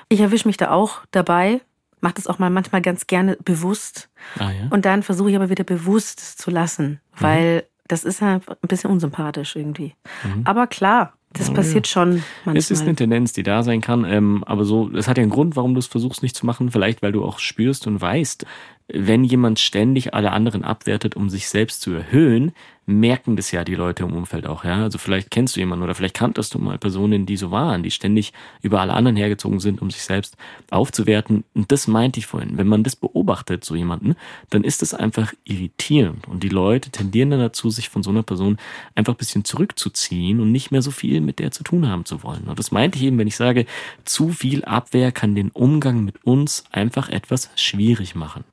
ich 0.09 0.21
erwische 0.21 0.49
mich 0.49 0.57
da 0.57 0.71
auch 0.71 1.01
dabei, 1.11 1.61
mache 2.01 2.15
das 2.15 2.27
auch 2.27 2.39
mal 2.39 2.51
manchmal 2.51 2.83
ganz 2.83 3.07
gerne 3.07 3.37
bewusst. 3.45 4.09
Ah, 4.39 4.51
ja? 4.51 4.69
Und 4.71 4.85
dann 4.85 5.03
versuche 5.03 5.31
ich 5.31 5.37
aber 5.37 5.51
wieder 5.51 5.65
bewusst 5.65 6.21
zu 6.21 6.51
lassen, 6.51 7.01
mhm. 7.15 7.23
weil 7.23 7.57
mhm. 7.57 7.63
Das 7.89 8.05
ist 8.05 8.23
halt 8.23 8.49
ein 8.49 8.69
bisschen 8.69 8.91
unsympathisch 8.91 9.57
irgendwie. 9.57 9.95
Mhm. 10.25 10.43
Aber 10.45 10.67
klar, 10.67 11.13
das 11.33 11.53
passiert 11.53 11.87
schon 11.87 12.23
manchmal. 12.45 12.57
Es 12.57 12.71
ist 12.71 12.83
eine 12.83 12.95
Tendenz, 12.95 13.33
die 13.33 13.43
da 13.43 13.63
sein 13.63 13.81
kann, 13.81 14.05
ähm, 14.05 14.43
aber 14.47 14.65
so, 14.65 14.91
es 14.93 15.09
hat 15.09 15.19
ja 15.19 15.23
einen 15.23 15.31
Grund, 15.31 15.57
warum 15.57 15.75
du 15.75 15.79
es 15.79 15.87
versuchst 15.87 16.23
nicht 16.23 16.37
zu 16.37 16.47
machen. 16.47 16.71
Vielleicht, 16.71 17.03
weil 17.03 17.13
du 17.13 17.25
auch 17.25 17.39
spürst 17.39 17.87
und 17.87 18.01
weißt, 18.01 18.47
wenn 18.89 19.25
jemand 19.25 19.59
ständig 19.59 20.15
alle 20.15 20.33
anderen 20.33 20.65
abwertet, 20.65 21.17
um 21.17 21.29
sich 21.29 21.49
selbst 21.49 21.83
zu 21.83 21.93
erhöhen, 21.93 22.53
merken 22.87 23.35
das 23.35 23.51
ja 23.51 23.65
die 23.65 23.75
Leute 23.75 24.05
im 24.05 24.13
Umfeld 24.13 24.47
auch, 24.47 24.65
ja. 24.65 24.85
Also 24.85 24.99
vielleicht 24.99 25.31
kennst 25.31 25.57
du 25.57 25.61
jemanden 25.61 25.83
oder 25.85 25.95
vielleicht 25.95 26.15
kanntest 26.15 26.55
du 26.55 26.59
mal 26.61 26.79
Personen, 26.79 27.27
die 27.27 27.37
so 27.37 27.51
waren, 27.51 27.83
die 27.83 27.91
ständig 27.91 28.33
über 28.63 28.81
alle 28.81 28.95
anderen 28.95 29.17
hergezogen 29.17 29.59
sind, 29.59 29.83
um 29.83 29.91
sich 29.91 30.03
selbst 30.03 30.37
aufzuwerten. 30.71 31.45
Und 31.55 31.73
das 31.73 31.89
meinte 31.89 32.21
ich 32.21 32.27
vorhin. 32.27 32.57
Wenn 32.57 32.69
man 32.69 32.85
das 32.85 32.95
beobachtet, 32.95 33.65
so 33.65 33.75
jemanden, 33.75 34.15
dann 34.51 34.63
ist 34.63 34.83
das 34.83 34.95
einfach 34.95 35.35
irritierend. 35.45 36.29
Und 36.29 36.45
die 36.45 36.49
Leute 36.49 36.91
tendieren 36.91 37.31
dann 37.31 37.41
dazu, 37.41 37.71
sich 37.71 37.89
von 37.89 38.05
so 38.05 38.11
einer 38.11 38.23
Person 38.23 38.57
einfach 38.95 39.15
ein 39.15 39.19
bisschen 39.19 39.45
zurückzuziehen 39.45 40.41
und 40.41 40.53
nicht 40.53 40.71
mehr 40.71 40.83
so 40.83 40.93
viel 40.93 41.21
mit 41.21 41.41
der 41.41 41.51
zu 41.51 41.65
tun 41.65 41.89
haben 41.89 42.05
zu 42.05 42.23
wollen. 42.23 42.45
Und 42.45 42.59
das 42.59 42.71
meinte 42.71 42.99
ich 42.99 43.05
eben, 43.05 43.19
wenn 43.19 43.27
ich 43.29 43.37
sage, 43.37 43.67
zu 44.05 44.29
viel 44.31 44.65
Abwehr 44.65 45.11
kann 45.11 45.35
den 45.35 45.51
Umgang 45.51 46.05
mit 46.05 46.25
uns 46.25 46.65
einfach 46.71 47.09
etwas 47.09 47.51
schwierig 47.57 48.15
machen. 48.15 48.45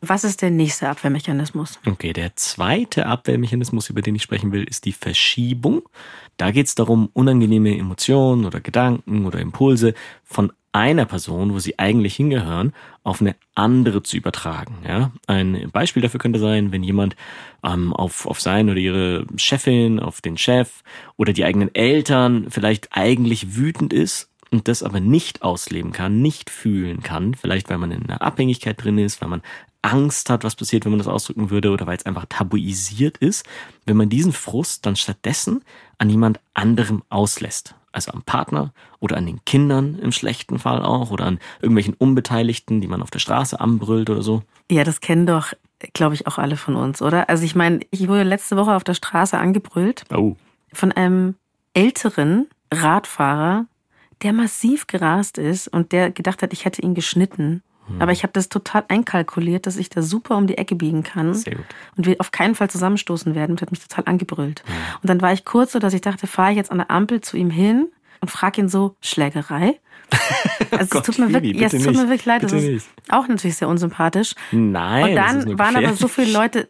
Was 0.00 0.24
ist 0.24 0.42
der 0.42 0.50
nächste 0.50 0.88
Abwehrmechanismus? 0.88 1.78
Okay, 1.86 2.12
der 2.12 2.36
zweite 2.36 3.06
Abwehrmechanismus, 3.06 3.88
über 3.88 4.02
den 4.02 4.14
ich 4.14 4.22
sprechen 4.22 4.52
will, 4.52 4.64
ist 4.64 4.84
die 4.84 4.92
Verschiebung. 4.92 5.82
Da 6.36 6.50
geht 6.50 6.66
es 6.66 6.74
darum, 6.74 7.08
unangenehme 7.12 7.76
Emotionen 7.76 8.44
oder 8.44 8.60
Gedanken 8.60 9.26
oder 9.26 9.40
Impulse 9.40 9.94
von 10.24 10.52
einer 10.74 11.04
Person, 11.04 11.54
wo 11.54 11.60
sie 11.60 11.78
eigentlich 11.78 12.16
hingehören, 12.16 12.72
auf 13.04 13.20
eine 13.20 13.36
andere 13.54 14.02
zu 14.02 14.16
übertragen. 14.16 14.78
Ja? 14.86 15.12
Ein 15.28 15.70
Beispiel 15.72 16.02
dafür 16.02 16.18
könnte 16.18 16.40
sein, 16.40 16.72
wenn 16.72 16.82
jemand 16.82 17.14
ähm, 17.62 17.92
auf, 17.92 18.26
auf 18.26 18.40
sein 18.40 18.68
oder 18.68 18.80
ihre 18.80 19.24
Chefin, 19.36 20.00
auf 20.00 20.20
den 20.20 20.36
Chef 20.36 20.82
oder 21.16 21.32
die 21.32 21.44
eigenen 21.44 21.72
Eltern 21.74 22.46
vielleicht 22.50 22.88
eigentlich 22.90 23.56
wütend 23.56 23.92
ist 23.92 24.30
und 24.54 24.68
das 24.68 24.84
aber 24.84 25.00
nicht 25.00 25.42
ausleben 25.42 25.90
kann, 25.90 26.22
nicht 26.22 26.48
fühlen 26.48 27.02
kann, 27.02 27.34
vielleicht 27.34 27.68
weil 27.70 27.78
man 27.78 27.90
in 27.90 28.04
einer 28.04 28.22
Abhängigkeit 28.22 28.82
drin 28.82 28.98
ist, 28.98 29.20
weil 29.20 29.28
man 29.28 29.42
Angst 29.82 30.30
hat, 30.30 30.44
was 30.44 30.54
passiert, 30.54 30.84
wenn 30.84 30.92
man 30.92 31.00
das 31.00 31.08
ausdrücken 31.08 31.50
würde, 31.50 31.70
oder 31.72 31.88
weil 31.88 31.96
es 31.96 32.06
einfach 32.06 32.24
tabuisiert 32.28 33.18
ist, 33.18 33.44
wenn 33.84 33.96
man 33.96 34.08
diesen 34.08 34.32
Frust 34.32 34.86
dann 34.86 34.94
stattdessen 34.94 35.62
an 35.98 36.08
jemand 36.08 36.38
anderem 36.54 37.02
auslässt. 37.08 37.74
Also 37.90 38.12
am 38.12 38.22
Partner 38.22 38.72
oder 39.00 39.16
an 39.16 39.26
den 39.26 39.44
Kindern 39.44 39.98
im 39.98 40.12
schlechten 40.12 40.58
Fall 40.60 40.82
auch 40.82 41.10
oder 41.10 41.26
an 41.26 41.38
irgendwelchen 41.60 41.94
Unbeteiligten, 41.94 42.80
die 42.80 42.88
man 42.88 43.02
auf 43.02 43.10
der 43.10 43.18
Straße 43.18 43.60
anbrüllt 43.60 44.08
oder 44.08 44.22
so. 44.22 44.42
Ja, 44.70 44.84
das 44.84 45.00
kennen 45.00 45.26
doch, 45.26 45.52
glaube 45.92 46.14
ich, 46.14 46.26
auch 46.28 46.38
alle 46.38 46.56
von 46.56 46.76
uns, 46.76 47.02
oder? 47.02 47.28
Also 47.28 47.44
ich 47.44 47.54
meine, 47.56 47.80
ich 47.90 48.06
wurde 48.08 48.22
letzte 48.22 48.56
Woche 48.56 48.74
auf 48.74 48.84
der 48.84 48.94
Straße 48.94 49.36
angebrüllt 49.36 50.04
Oh. 50.12 50.36
von 50.72 50.92
einem 50.92 51.34
älteren 51.74 52.46
Radfahrer, 52.72 53.66
der 54.22 54.32
massiv 54.32 54.86
gerast 54.86 55.38
ist 55.38 55.68
und 55.68 55.92
der 55.92 56.10
gedacht 56.10 56.42
hat, 56.42 56.52
ich 56.52 56.64
hätte 56.64 56.82
ihn 56.82 56.94
geschnitten. 56.94 57.62
Aber 57.98 58.12
ich 58.12 58.22
habe 58.22 58.32
das 58.32 58.48
total 58.48 58.84
einkalkuliert, 58.88 59.66
dass 59.66 59.76
ich 59.76 59.90
da 59.90 60.00
super 60.00 60.38
um 60.38 60.46
die 60.46 60.56
Ecke 60.56 60.74
biegen 60.74 61.02
kann 61.02 61.28
und 61.96 62.06
wir 62.06 62.16
auf 62.18 62.30
keinen 62.30 62.54
Fall 62.54 62.70
zusammenstoßen 62.70 63.34
werden 63.34 63.52
und 63.52 63.60
hat 63.60 63.70
mich 63.70 63.86
total 63.86 64.04
angebrüllt. 64.06 64.64
Und 65.02 65.10
dann 65.10 65.20
war 65.20 65.34
ich 65.34 65.44
kurz 65.44 65.72
so, 65.72 65.78
dass 65.78 65.92
ich 65.92 66.00
dachte, 66.00 66.26
fahre 66.26 66.52
ich 66.52 66.56
jetzt 66.56 66.70
an 66.70 66.78
der 66.78 66.90
Ampel 66.90 67.20
zu 67.20 67.36
ihm 67.36 67.50
hin 67.50 67.88
und 68.20 68.30
frage 68.30 68.62
ihn 68.62 68.70
so, 68.70 68.96
Schlägerei? 69.02 69.78
Also 70.70 70.86
Gott, 70.90 71.08
es 71.08 71.16
tut 71.16 71.18
mir 71.18 71.32
wirklich, 71.32 71.56
ja, 71.56 71.66
es 71.66 71.72
tut 71.72 71.94
mir 71.94 72.08
wirklich 72.08 72.24
leid, 72.24 72.40
Bitte 72.40 72.54
das 72.54 72.64
ist 72.64 72.70
nicht. 72.70 72.86
auch 73.10 73.28
natürlich 73.28 73.56
sehr 73.56 73.68
unsympathisch. 73.68 74.34
Nein. 74.50 75.10
Und 75.10 75.14
das 75.14 75.34
ist 75.34 75.46
dann 75.46 75.58
waren 75.58 75.76
aber 75.76 75.94
so 75.94 76.08
viele 76.08 76.32
Leute 76.32 76.68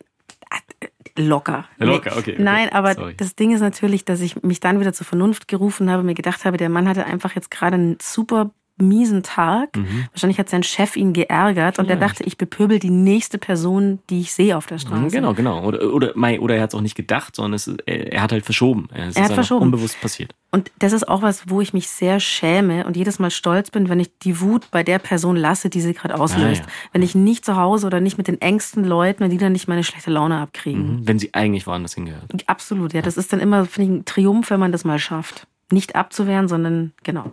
locker. 1.17 1.67
Locker, 1.79 2.13
okay, 2.13 2.33
okay. 2.33 2.37
Nein, 2.39 2.71
aber 2.71 2.95
Sorry. 2.95 3.15
das 3.17 3.37
Ding 3.37 3.55
ist 3.55 3.61
natürlich, 3.61 4.05
dass 4.05 4.21
ich 4.21 4.43
mich 4.43 4.61
dann 4.61 4.81
wieder 4.81 4.93
zur 4.93 5.07
Vernunft 5.07 5.49
gerufen 5.49 5.91
habe, 5.91 6.03
mir 6.03 6.15
gedacht 6.15 6.45
habe, 6.45 6.57
der 6.57 6.69
Mann 6.69 6.89
hatte 6.89 7.07
einfach 7.07 7.35
jetzt 7.35 7.51
gerade 7.51 7.75
einen 7.75 7.99
super 8.01 8.51
miesen 8.77 9.23
Tag. 9.23 9.77
Mhm. 9.77 10.07
Wahrscheinlich 10.13 10.39
hat 10.39 10.49
sein 10.49 10.63
Chef 10.65 10.97
ihn 10.97 11.13
geärgert 11.13 11.79
und 11.79 11.89
er 11.89 11.97
dachte, 11.97 12.25
ich 12.25 12.37
bepöbel 12.37 12.81
die 12.81 12.91
nächste 12.91 13.39
Person, 13.39 14.01
die 14.11 14.21
ich 14.21 14.33
sehe 14.33 14.57
auf 14.57 14.67
der 14.67 14.79
Straße. 14.79 15.01
Mhm, 15.01 15.09
Genau, 15.11 15.33
genau. 15.35 15.65
Oder, 15.65 15.93
oder, 15.95 16.13
oder 16.17 16.57
er 16.57 16.63
hat 16.63 16.71
es 16.71 16.75
auch 16.75 16.81
nicht 16.81 16.97
gedacht, 16.97 17.37
sondern 17.37 17.55
es, 17.55 17.69
ist- 17.69 17.79
er, 17.87 18.21
hat 18.21 18.33
halt 18.33 18.45
verschoben. 18.45 18.89
Es 18.93 19.11
ist 19.11 19.17
Er 19.19 19.25
hat 19.27 19.33
verschoben. 19.33 19.63
unbewusst 19.67 20.01
passiert. 20.01 20.35
Und 20.51 20.73
das 20.81 20.93
ist 20.93 21.07
auch 21.09 21.23
was, 21.23 21.49
wo 21.49 21.61
ich 21.61 21.73
mich 21.73 21.89
sehr 21.89 22.19
schäme 22.21 22.85
und 22.87 22.97
jedes 22.97 23.19
Mal 23.21 23.31
stolz 23.31 23.71
bin, 23.71 23.89
wenn 23.89 24.01
ich 24.01 24.11
die 24.19 24.41
Wut 24.41 24.71
bei 24.73 24.83
der 24.83 24.99
Person 24.99 25.37
lasse, 25.37 25.71
die 25.71 25.81
sie 25.81 25.95
gerade 25.95 26.19
auslöst. 26.19 26.63
Ah, 26.65 26.67
ja. 26.67 26.73
Wenn 26.93 27.03
ich 27.03 27.15
nicht 27.15 27.45
zu 27.45 27.57
Hause 27.57 27.87
oder 27.87 28.01
nicht 28.01 28.19
mit 28.19 28.27
den 28.29 28.41
engsten 28.41 28.85
Leuten, 28.85 29.21
wenn 29.21 29.31
die 29.31 29.39
dann 29.39 29.53
nicht 29.53 29.69
meine 29.69 29.85
schlechte 29.85 30.11
Laune 30.11 30.39
abkriegen. 30.39 30.97
Mhm. 31.01 31.09
Wenn 31.09 31.19
sie 31.21 31.33
eigentlich 31.35 31.67
woanders 31.67 31.95
hingehört. 31.95 32.25
Absolut, 32.49 32.93
ja. 32.93 33.03
Das 33.03 33.17
ist 33.17 33.33
dann 33.33 33.41
immer, 33.41 33.65
finde 33.67 33.93
ich, 33.95 34.01
ein 34.01 34.05
Triumph, 34.05 34.51
wenn 34.51 34.61
man 34.61 34.73
das 34.73 34.85
mal 34.85 34.99
schafft. 34.99 35.47
Nicht 35.73 35.97
abzuwehren, 35.97 36.47
sondern 36.49 36.93
genau. 37.05 37.33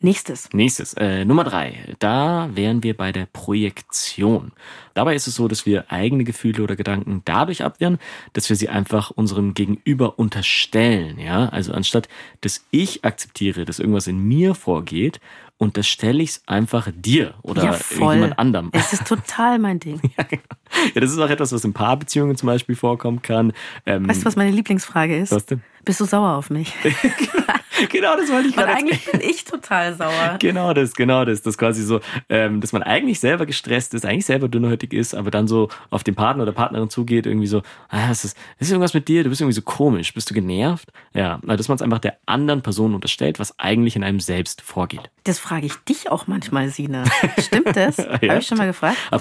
Nächstes. 0.00 0.48
Nächstes, 0.52 0.94
äh, 0.94 1.24
Nummer 1.24 1.44
drei. 1.44 1.94
Da 1.98 2.50
wären 2.54 2.82
wir 2.82 2.96
bei 2.96 3.12
der 3.12 3.26
Projektion. 3.26 4.52
Dabei 4.94 5.14
ist 5.14 5.26
es 5.26 5.34
so, 5.34 5.48
dass 5.48 5.66
wir 5.66 5.90
eigene 5.90 6.24
Gefühle 6.24 6.62
oder 6.62 6.76
Gedanken 6.76 7.22
dadurch 7.24 7.62
abwehren, 7.62 7.98
dass 8.32 8.48
wir 8.48 8.56
sie 8.56 8.68
einfach 8.68 9.10
unserem 9.10 9.54
Gegenüber 9.54 10.18
unterstellen. 10.18 11.18
Ja, 11.18 11.48
also 11.48 11.72
anstatt, 11.72 12.08
dass 12.40 12.64
ich 12.70 13.04
akzeptiere, 13.04 13.64
dass 13.64 13.78
irgendwas 13.78 14.06
in 14.06 14.18
mir 14.18 14.54
vorgeht, 14.54 15.20
unterstelle 15.60 16.22
ich 16.22 16.30
es 16.30 16.42
einfach 16.46 16.88
dir 16.94 17.34
oder 17.42 17.64
ja, 17.64 17.78
jemand 17.92 18.38
anderem. 18.38 18.70
Es 18.72 18.94
ist 18.94 19.06
total 19.06 19.58
mein 19.58 19.78
Ding. 19.78 20.00
Ja, 20.16 20.24
genau. 20.24 20.42
Ja, 20.94 21.00
das 21.00 21.10
ist 21.10 21.18
auch 21.18 21.28
etwas, 21.28 21.52
was 21.52 21.64
in 21.64 21.72
Paarbeziehungen 21.72 22.36
zum 22.36 22.46
Beispiel 22.46 22.74
vorkommen 22.74 23.22
kann. 23.22 23.52
Ähm, 23.86 24.08
Weißt 24.08 24.22
du, 24.22 24.26
was 24.26 24.36
meine 24.36 24.50
Lieblingsfrage 24.50 25.16
ist? 25.18 25.32
Was 25.32 25.46
denn? 25.46 25.62
Bist 25.84 26.00
du 26.00 26.04
sauer 26.04 26.36
auf 26.36 26.50
mich? 26.50 26.72
genau, 26.82 26.94
das 28.16 28.30
wollte 28.30 28.48
ich 28.48 28.56
Weil 28.56 28.66
gerade 28.66 28.78
eigentlich 28.78 29.04
bin 29.04 29.20
ich 29.20 29.44
total 29.44 29.94
sauer. 29.94 30.10
Genau 30.38 30.72
das, 30.72 30.94
genau 30.94 31.24
das. 31.24 31.42
Das 31.42 31.58
quasi 31.58 31.82
so, 31.82 32.00
ähm, 32.28 32.60
dass 32.60 32.72
man 32.72 32.82
eigentlich 32.82 33.20
selber 33.20 33.46
gestresst 33.46 33.94
ist, 33.94 34.04
eigentlich 34.04 34.26
selber 34.26 34.48
dünnhäutig 34.48 34.92
ist, 34.92 35.14
aber 35.14 35.30
dann 35.30 35.48
so 35.48 35.68
auf 35.90 36.02
den 36.04 36.14
Partner 36.14 36.42
oder 36.44 36.52
Partnerin 36.52 36.90
zugeht, 36.90 37.26
irgendwie 37.26 37.46
so, 37.46 37.62
ah, 37.88 38.10
ist, 38.10 38.24
ist 38.24 38.70
irgendwas 38.70 38.94
mit 38.94 39.08
dir? 39.08 39.22
Du 39.24 39.28
bist 39.28 39.40
irgendwie 39.40 39.54
so 39.54 39.62
komisch. 39.62 40.12
Bist 40.14 40.30
du 40.30 40.34
genervt? 40.34 40.90
Ja, 41.14 41.40
dass 41.42 41.68
man 41.68 41.76
es 41.76 41.82
einfach 41.82 41.98
der 41.98 42.18
anderen 42.26 42.62
Person 42.62 42.94
unterstellt, 42.94 43.38
was 43.38 43.58
eigentlich 43.58 43.96
in 43.96 44.04
einem 44.04 44.20
selbst 44.20 44.62
vorgeht. 44.62 45.10
Das 45.24 45.38
frage 45.38 45.66
ich 45.66 45.74
dich 45.88 46.10
auch 46.10 46.26
manchmal, 46.26 46.68
Sina. 46.70 47.04
Stimmt 47.38 47.76
das? 47.76 47.96
Ja. 48.20 48.30
Habe 48.30 48.40
ich 48.40 48.46
schon 48.46 48.58
mal 48.58 48.66
gefragt? 48.66 48.98
Ah, 49.10 49.18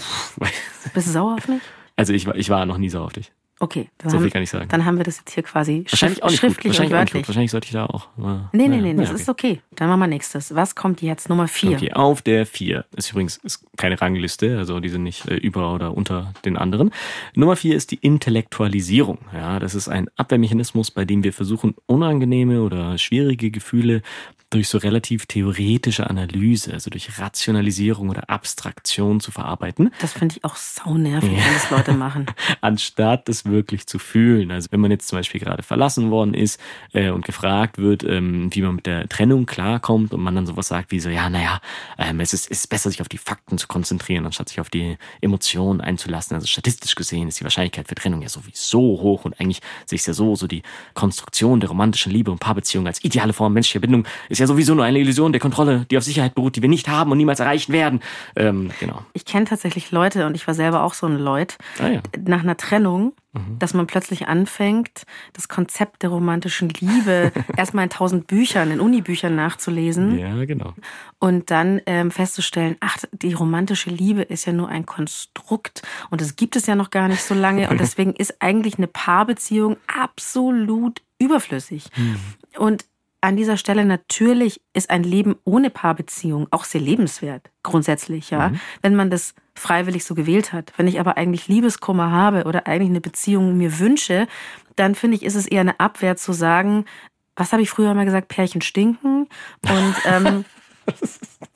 Bist 0.94 1.08
du 1.08 1.12
sauer 1.12 1.36
auf 1.36 1.48
mich? 1.48 1.62
Also 1.96 2.12
ich 2.14 2.26
war, 2.26 2.36
ich 2.36 2.50
war 2.50 2.66
noch 2.66 2.78
nie 2.78 2.90
sauer 2.90 3.06
auf 3.06 3.14
dich. 3.14 3.32
Okay, 3.62 3.90
dann, 3.98 4.10
So 4.10 4.18
viel 4.18 4.26
haben, 4.28 4.32
kann 4.32 4.44
ich 4.44 4.50
sagen. 4.50 4.70
dann 4.70 4.86
haben 4.86 4.98
wir 4.98 5.04
das 5.04 5.18
jetzt 5.18 5.34
hier 5.34 5.44
quasi 5.44 5.84
Wahrscheinlich 5.90 6.24
auch 6.24 6.30
nicht 6.30 6.40
schriftlich 6.40 6.66
und 6.66 6.70
Wahrscheinlich, 6.80 6.92
wörtlich. 6.94 7.28
Wahrscheinlich 7.28 7.52
sollte 7.52 7.66
ich 7.66 7.74
da 7.74 7.86
auch 7.88 8.08
mal. 8.16 8.50
Nee, 8.54 8.70
nee, 8.70 8.78
naja, 8.78 8.82
nee, 8.82 8.94
das 8.96 9.10
naja, 9.10 9.16
ist 9.22 9.30
okay. 9.30 9.62
Dann 9.76 9.90
machen 9.90 10.00
wir 10.00 10.08
nächstes. 10.08 10.56
Was 10.56 10.76
kommt 10.76 11.02
jetzt? 11.02 11.28
Nummer 11.30 11.48
vier. 11.50 11.72
Okay, 11.76 11.92
auf 11.94 12.22
der 12.22 12.46
4 12.46 12.86
ist 12.96 13.12
übrigens 13.12 13.38
ist 13.38 13.66
keine 13.78 14.00
Rangliste, 14.00 14.58
also 14.58 14.80
die 14.80 14.88
sind 14.90 15.04
nicht 15.04 15.26
äh, 15.28 15.36
über 15.36 15.74
oder 15.74 15.94
unter 15.96 16.34
den 16.46 16.56
anderen. 16.58 16.92
Nummer 17.36 17.56
4 17.58 17.76
ist 17.76 17.92
die 17.92 17.96
Intellektualisierung. 17.98 19.18
Ja, 19.34 19.60
das 19.60 19.76
ist 19.76 19.90
ein 19.90 20.10
Abwehrmechanismus, 20.16 20.92
bei 20.92 21.04
dem 21.06 21.24
wir 21.24 21.34
versuchen, 21.34 21.76
unangenehme 21.86 22.62
oder 22.62 22.98
schwierige 22.98 23.52
Gefühle 23.52 24.02
durch 24.52 24.68
so 24.68 24.80
relativ 24.80 25.28
theoretische 25.28 26.10
Analyse, 26.10 26.74
also 26.74 26.90
durch 26.90 27.20
Rationalisierung 27.20 28.10
oder 28.10 28.32
Abstraktion 28.32 29.20
zu 29.20 29.30
verarbeiten, 29.32 29.92
Das 30.02 30.14
finde 30.14 30.36
ich 30.38 30.44
auch 30.44 30.56
saunervig, 30.56 31.30
wenn 31.30 31.54
das 31.54 31.70
Leute 31.70 31.94
machen. 31.98 32.26
anstatt 32.62 33.30
es 33.30 33.46
wirklich 33.52 33.88
zu 33.88 34.00
fühlen. 34.00 34.52
Also 34.52 34.68
wenn 34.72 34.80
man 34.80 34.92
jetzt 34.92 35.08
zum 35.08 35.18
Beispiel 35.18 35.40
gerade 35.40 35.64
verlassen 35.64 36.12
worden 36.12 36.34
ist 36.34 36.60
äh, 36.94 37.10
und 37.10 37.26
gefragt 37.26 37.78
wird, 37.78 38.04
ähm, 38.04 38.50
wie 38.54 38.62
man 38.62 38.76
mit 38.76 38.86
der 38.86 39.08
Trennung 39.08 39.46
klarkommt 39.46 40.14
und 40.14 40.22
man 40.22 40.36
dann 40.36 40.46
sowas 40.46 40.68
sagt 40.68 40.92
wie 40.92 41.00
so, 41.00 41.10
ja, 41.10 41.30
naja, 41.30 41.60
ähm, 41.98 42.20
es, 42.20 42.34
ist, 42.34 42.50
ist 42.50 42.70
besser, 42.70 42.90
sich 42.90 43.02
auf 43.02 43.10
die 43.10 43.18
Fakten 43.18 43.58
zu 43.58 43.68
konzentrieren, 43.68 44.26
anstatt 44.26 44.50
sich 44.50 44.60
auf 44.60 44.70
die 44.70 44.98
Emotionen 45.22 45.82
einzulassen. 45.82 46.36
Also 46.36 46.48
statistisch 46.48 46.96
gesehen 46.96 47.28
ist 47.28 47.40
die 47.40 47.44
Wahrscheinlichkeit 47.44 47.88
für 47.88 47.96
Trennung 47.96 48.22
ja 48.22 48.30
sowieso 48.30 48.80
hoch 48.80 49.26
und 49.26 49.40
eigentlich 49.40 49.62
sehe 49.86 49.96
ich 49.96 50.02
es 50.02 50.08
ja 50.08 50.14
so, 50.14 50.36
so 50.36 50.48
die 50.48 50.64
Konstruktion 50.94 51.60
der 51.60 51.70
romantischen 51.70 52.12
Liebe 52.12 52.32
und 52.32 52.40
Paarbeziehung 52.40 52.88
als 52.88 53.04
ideale 53.04 53.34
Form 53.34 53.54
menschlicher 53.54 53.80
Bindung 53.80 54.06
ist 54.30 54.40
ja 54.40 54.48
sowieso 54.48 54.76
nur 54.76 54.86
eine 54.86 55.00
Illusion 55.00 55.32
der 55.32 55.42
Kontrolle, 55.42 55.86
die 55.90 55.98
auf 55.98 56.04
Sicherheit 56.04 56.36
beruht, 56.36 56.56
die 56.56 56.62
wir 56.62 56.70
nicht 56.70 56.88
haben 56.88 57.12
und 57.12 57.18
niemals 57.18 57.40
erreichen 57.40 57.74
werden. 57.74 58.02
Ähm, 58.36 58.72
genau. 58.80 59.06
Ich 59.14 59.26
kenne 59.26 59.46
tatsächlich 59.46 59.92
Leute 59.92 60.26
und 60.26 60.36
ich 60.36 60.48
war 60.48 60.54
selber 60.54 60.84
auch 60.84 60.94
so 60.94 61.08
ein 61.08 61.18
Leut. 61.18 61.58
Ah 61.80 61.88
ja. 61.88 62.02
Nach 62.26 62.42
einer 62.42 62.58
Trennung, 62.58 63.14
dass 63.60 63.76
man 63.76 63.86
plötzlich 63.86 64.28
anfängt, 64.28 65.04
das 65.34 65.48
Konzept 65.48 66.02
der 66.02 66.10
romantischen 66.10 66.70
Liebe 66.70 67.32
erstmal 67.58 67.84
in 67.84 67.90
tausend 67.92 68.26
Büchern, 68.26 68.72
in 68.72 68.80
Unibüchern 68.80 69.36
nachzulesen 69.36 70.18
Ja, 70.18 70.46
genau. 70.46 70.74
und 71.20 71.52
dann 71.52 71.80
ähm, 71.86 72.10
festzustellen, 72.10 72.76
ach, 72.80 72.98
die 73.12 73.34
romantische 73.34 73.92
Liebe 73.92 74.24
ist 74.24 74.46
ja 74.46 74.54
nur 74.54 74.70
ein 74.70 74.86
Konstrukt 74.88 75.84
und 76.10 76.22
das 76.22 76.36
gibt 76.36 76.56
es 76.56 76.66
ja 76.66 76.76
noch 76.76 76.90
gar 76.90 77.08
nicht 77.08 77.22
so 77.22 77.36
lange 77.36 77.70
und 77.70 77.80
deswegen 77.80 78.14
ist 78.14 78.42
eigentlich 78.42 78.78
eine 78.78 78.88
Paarbeziehung 78.88 79.78
absolut 79.88 81.02
überflüssig. 81.20 81.90
Und 82.58 82.86
an 83.22 83.36
dieser 83.36 83.58
Stelle 83.58 83.86
natürlich 83.86 84.62
ist 84.74 84.90
ein 84.90 85.04
Leben 85.04 85.36
ohne 85.44 85.70
Paarbeziehung 85.70 86.48
auch 86.52 86.64
sehr 86.64 86.82
lebenswert, 86.82 87.50
grundsätzlich, 87.64 88.30
ja, 88.30 88.52
wenn 88.82 88.96
man 88.96 89.10
das 89.10 89.34
freiwillig 89.56 90.06
so 90.06 90.16
gewählt 90.16 90.54
hat. 90.54 90.72
Wenn 90.78 90.88
ich 90.88 91.00
aber 91.00 91.18
eigentlich 91.18 91.48
Liebeskummer 91.48 92.12
habe 92.12 92.46
oder 92.46 92.66
eigentlich 92.66 92.90
eine 92.90 93.02
Beziehung 93.02 93.58
mir 93.58 93.80
wünsche, 93.80 94.28
dann 94.76 94.96
finde 94.96 95.18
ich, 95.18 95.24
ist 95.24 95.36
es 95.36 95.48
eher 95.48 95.62
eine 95.62 95.80
Abwehr 95.80 96.16
zu 96.16 96.32
sagen, 96.32 96.86
was 97.36 97.52
habe 97.52 97.62
ich 97.62 97.70
früher 97.70 97.94
mal 97.94 98.06
gesagt, 98.06 98.30
Pärchen 98.30 98.62
stinken. 98.62 99.28
Und 99.64 99.96
ähm, 100.06 100.46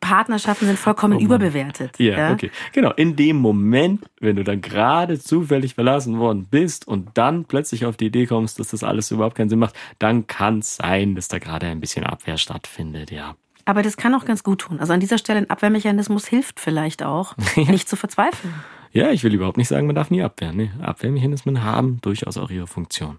Partnerschaften 0.00 0.66
sind 0.66 0.78
vollkommen 0.78 1.18
Oh 1.18 1.20
überbewertet. 1.20 1.98
Ja, 1.98 2.32
okay. 2.32 2.50
Genau. 2.72 2.92
In 2.92 3.16
dem 3.16 3.36
Moment, 3.36 4.04
wenn 4.20 4.36
du 4.36 4.44
dann 4.44 4.60
gerade 4.60 5.18
zufällig 5.18 5.74
verlassen 5.74 6.18
worden 6.18 6.46
bist 6.50 6.86
und 6.86 7.10
dann 7.14 7.44
plötzlich 7.44 7.84
auf 7.86 7.96
die 7.96 8.06
Idee 8.06 8.26
kommst, 8.26 8.58
dass 8.58 8.68
das 8.68 8.84
alles 8.84 9.10
überhaupt 9.10 9.36
keinen 9.36 9.48
Sinn 9.48 9.58
macht, 9.58 9.74
dann 9.98 10.26
kann 10.26 10.60
es 10.60 10.76
sein, 10.76 11.14
dass 11.14 11.28
da 11.28 11.38
gerade 11.38 11.66
ein 11.66 11.80
bisschen 11.80 12.04
Abwehr 12.04 12.38
stattfindet, 12.38 13.10
ja. 13.10 13.34
Aber 13.64 13.82
das 13.82 13.96
kann 13.96 14.14
auch 14.14 14.24
ganz 14.24 14.42
gut 14.42 14.60
tun. 14.60 14.78
Also 14.78 14.92
an 14.92 15.00
dieser 15.00 15.18
Stelle 15.18 15.38
ein 15.38 15.50
Abwehrmechanismus 15.50 16.26
hilft 16.26 16.60
vielleicht 16.60 17.02
auch, 17.02 17.34
nicht 17.56 17.88
zu 17.88 17.96
verzweifeln. 17.96 18.54
Ja, 18.92 19.10
ich 19.10 19.24
will 19.24 19.34
überhaupt 19.34 19.56
nicht 19.56 19.68
sagen, 19.68 19.86
man 19.86 19.96
darf 19.96 20.10
nie 20.10 20.22
abwehren. 20.22 20.56
Nee, 20.56 20.70
Abwehrmechanismen 20.80 21.64
haben 21.64 22.00
durchaus 22.00 22.36
auch 22.36 22.50
ihre 22.50 22.68
Funktion. 22.68 23.18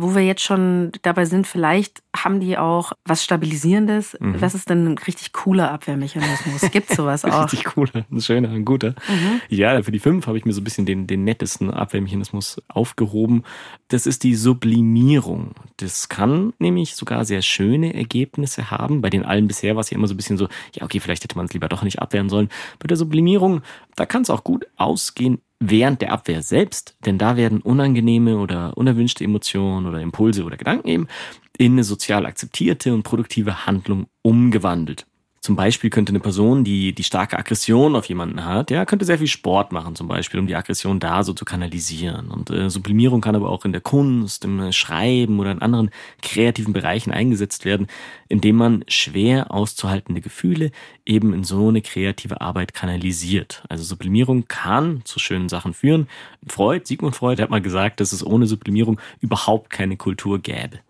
Wo 0.00 0.14
wir 0.14 0.22
jetzt 0.22 0.42
schon 0.42 0.92
dabei 1.02 1.24
sind, 1.24 1.46
vielleicht 1.46 2.02
haben 2.16 2.40
die 2.40 2.56
auch 2.56 2.92
was 3.04 3.24
Stabilisierendes. 3.24 4.16
Mhm. 4.20 4.40
Was 4.40 4.54
ist 4.54 4.70
denn 4.70 4.86
ein 4.86 4.98
richtig 4.98 5.32
cooler 5.32 5.70
Abwehrmechanismus? 5.70 6.70
Gibt 6.70 6.90
sowas 6.90 7.24
auch? 7.24 7.44
richtig 7.44 7.64
cooler, 7.64 8.04
ein 8.10 8.20
schöner, 8.20 8.50
ein 8.50 8.64
guter. 8.64 8.90
Mhm. 9.08 9.40
Ja, 9.48 9.82
für 9.82 9.92
die 9.92 9.98
fünf 9.98 10.26
habe 10.26 10.38
ich 10.38 10.44
mir 10.44 10.52
so 10.52 10.60
ein 10.60 10.64
bisschen 10.64 10.86
den, 10.86 11.06
den 11.06 11.24
nettesten 11.24 11.70
Abwehrmechanismus 11.70 12.62
aufgehoben. 12.68 13.42
Das 13.88 14.06
ist 14.06 14.22
die 14.22 14.34
Sublimierung. 14.34 15.52
Das 15.78 16.08
kann 16.08 16.52
nämlich 16.58 16.94
sogar 16.94 17.24
sehr 17.24 17.42
schöne 17.42 17.94
Ergebnisse 17.94 18.70
haben. 18.70 19.00
Bei 19.00 19.10
den 19.10 19.24
allen 19.24 19.48
bisher 19.48 19.74
war 19.74 19.80
es 19.80 19.90
ja 19.90 19.96
immer 19.96 20.08
so 20.08 20.14
ein 20.14 20.18
bisschen 20.18 20.38
so, 20.38 20.48
ja, 20.74 20.84
okay, 20.84 21.00
vielleicht 21.00 21.24
hätte 21.24 21.36
man 21.36 21.46
es 21.46 21.52
lieber 21.52 21.68
doch 21.68 21.82
nicht 21.82 22.00
abwehren 22.00 22.28
sollen. 22.28 22.48
Bei 22.78 22.86
der 22.86 22.96
Sublimierung, 22.96 23.62
da 23.96 24.06
kann 24.06 24.22
es 24.22 24.30
auch 24.30 24.44
gut 24.44 24.66
ausgehen 24.76 25.40
während 25.60 26.02
der 26.02 26.12
Abwehr 26.12 26.42
selbst, 26.42 26.96
denn 27.04 27.18
da 27.18 27.36
werden 27.36 27.60
unangenehme 27.60 28.38
oder 28.38 28.76
unerwünschte 28.76 29.24
Emotionen 29.24 29.86
oder 29.86 30.00
Impulse 30.00 30.44
oder 30.44 30.56
Gedanken 30.56 30.88
eben 30.88 31.08
in 31.56 31.72
eine 31.72 31.84
sozial 31.84 32.26
akzeptierte 32.26 32.94
und 32.94 33.02
produktive 33.02 33.66
Handlung 33.66 34.06
umgewandelt. 34.22 35.06
Zum 35.48 35.56
Beispiel 35.56 35.88
könnte 35.88 36.10
eine 36.10 36.20
Person, 36.20 36.62
die 36.62 36.94
die 36.94 37.04
starke 37.04 37.38
Aggression 37.38 37.96
auf 37.96 38.04
jemanden 38.04 38.44
hat, 38.44 38.70
ja, 38.70 38.84
könnte 38.84 39.06
sehr 39.06 39.16
viel 39.16 39.28
Sport 39.28 39.72
machen, 39.72 39.96
zum 39.96 40.06
Beispiel, 40.06 40.38
um 40.38 40.46
die 40.46 40.54
Aggression 40.54 41.00
da 41.00 41.22
so 41.22 41.32
zu 41.32 41.46
kanalisieren. 41.46 42.30
Und 42.30 42.50
äh, 42.50 42.68
Sublimierung 42.68 43.22
kann 43.22 43.34
aber 43.34 43.48
auch 43.48 43.64
in 43.64 43.72
der 43.72 43.80
Kunst, 43.80 44.44
im 44.44 44.60
äh, 44.60 44.72
Schreiben 44.74 45.40
oder 45.40 45.50
in 45.50 45.62
anderen 45.62 45.88
kreativen 46.20 46.74
Bereichen 46.74 47.12
eingesetzt 47.12 47.64
werden, 47.64 47.86
indem 48.28 48.56
man 48.56 48.84
schwer 48.88 49.50
auszuhaltende 49.50 50.20
Gefühle 50.20 50.70
eben 51.06 51.32
in 51.32 51.44
so 51.44 51.68
eine 51.68 51.80
kreative 51.80 52.42
Arbeit 52.42 52.74
kanalisiert. 52.74 53.62
Also 53.70 53.84
Sublimierung 53.84 54.48
kann 54.48 55.00
zu 55.04 55.18
schönen 55.18 55.48
Sachen 55.48 55.72
führen. 55.72 56.08
Freud, 56.46 56.84
Sigmund 56.84 57.16
Freud 57.16 57.40
hat 57.40 57.48
mal 57.48 57.62
gesagt, 57.62 58.00
dass 58.00 58.12
es 58.12 58.22
ohne 58.22 58.46
Sublimierung 58.46 59.00
überhaupt 59.22 59.70
keine 59.70 59.96
Kultur 59.96 60.40
gäbe. 60.40 60.80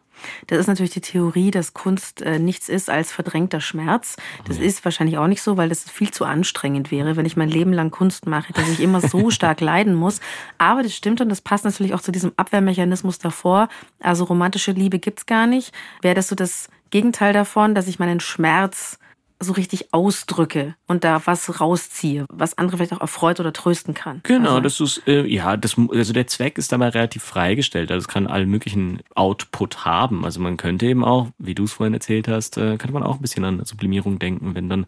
Das 0.47 0.59
ist 0.59 0.67
natürlich 0.67 0.93
die 0.93 1.01
Theorie, 1.01 1.51
dass 1.51 1.75
Kunst 1.75 2.23
äh, 2.23 2.39
nichts 2.39 2.69
ist 2.69 2.91
als 2.91 3.13
verdrängter 3.13 3.61
Schmerz. 3.61 4.17
Das 4.47 4.59
ja. 4.59 4.65
ist 4.65 4.85
wahrscheinlich 4.85 5.19
auch 5.19 5.27
nicht 5.27 5.43
so, 5.43 5.57
weil 5.57 5.69
das 5.69 5.89
viel 5.91 6.11
zu 6.11 6.25
anstrengend 6.25 6.91
wäre, 6.91 7.17
wenn 7.17 7.27
ich 7.27 7.37
mein 7.37 7.49
Leben 7.49 7.73
lang 7.73 7.91
Kunst 7.91 8.27
mache, 8.27 8.53
dass 8.53 8.69
ich 8.69 8.81
immer 8.81 9.01
so 9.01 9.31
stark 9.39 9.61
leiden 9.61 9.95
muss. 9.95 10.21
Aber 10.59 10.83
das 10.83 10.95
stimmt 10.95 11.21
und 11.21 11.29
das 11.29 11.41
passt 11.41 11.65
natürlich 11.65 11.95
auch 11.95 12.01
zu 12.01 12.13
diesem 12.13 12.33
Abwehrmechanismus 12.37 13.19
davor. 13.19 13.69
Also 14.01 14.25
romantische 14.25 14.73
Liebe 14.73 14.99
gibt's 14.99 15.27
gar 15.27 15.47
nicht. 15.47 15.73
Wäre 16.03 16.15
das 16.15 16.29
so 16.29 16.35
das 16.35 16.69
Gegenteil 16.91 17.33
davon, 17.33 17.75
dass 17.75 17.89
ich 17.89 17.99
meinen 17.99 18.21
Schmerz 18.21 18.99
so 19.41 19.53
richtig 19.53 19.93
ausdrücke 19.93 20.75
und 20.87 21.05
da 21.05 21.23
was 21.25 21.61
rausziehe, 21.61 22.27
was 22.29 22.59
andere 22.59 22.77
vielleicht 22.77 22.93
auch 22.93 23.01
erfreut 23.01 23.39
oder 23.39 23.53
trösten 23.53 23.95
kann. 23.95 24.21
Genau, 24.25 24.57
also. 24.57 24.61
das 24.61 24.81
ist, 24.81 25.03
äh, 25.07 25.27
ja, 25.27 25.57
das, 25.57 25.77
also 25.79 26.13
der 26.13 26.27
Zweck 26.27 26.59
ist 26.59 26.73
dabei 26.73 26.89
relativ 26.89 27.23
freigestellt. 27.23 27.91
Also 27.93 28.05
es 28.05 28.09
kann 28.09 28.27
allen 28.27 28.51
möglichen 28.51 29.01
Output 29.15 29.85
haben. 29.85 30.25
Also 30.25 30.41
man 30.41 30.57
könnte 30.57 30.87
eben 30.87 31.05
auch, 31.05 31.29
wie 31.39 31.55
du 31.55 31.65
es 31.65 31.73
vorhin 31.73 31.95
erzählt 31.95 32.27
hast, 32.27 32.57
äh, 32.57 32.77
könnte 32.79 32.93
man 32.93 33.05
auch 33.05 33.17
ein 33.17 33.23
bisschen 33.23 33.45
an 33.45 33.65
Sublimierung 33.65 34.19
denken, 34.19 34.55
wenn 34.55 34.69
dann 34.69 34.87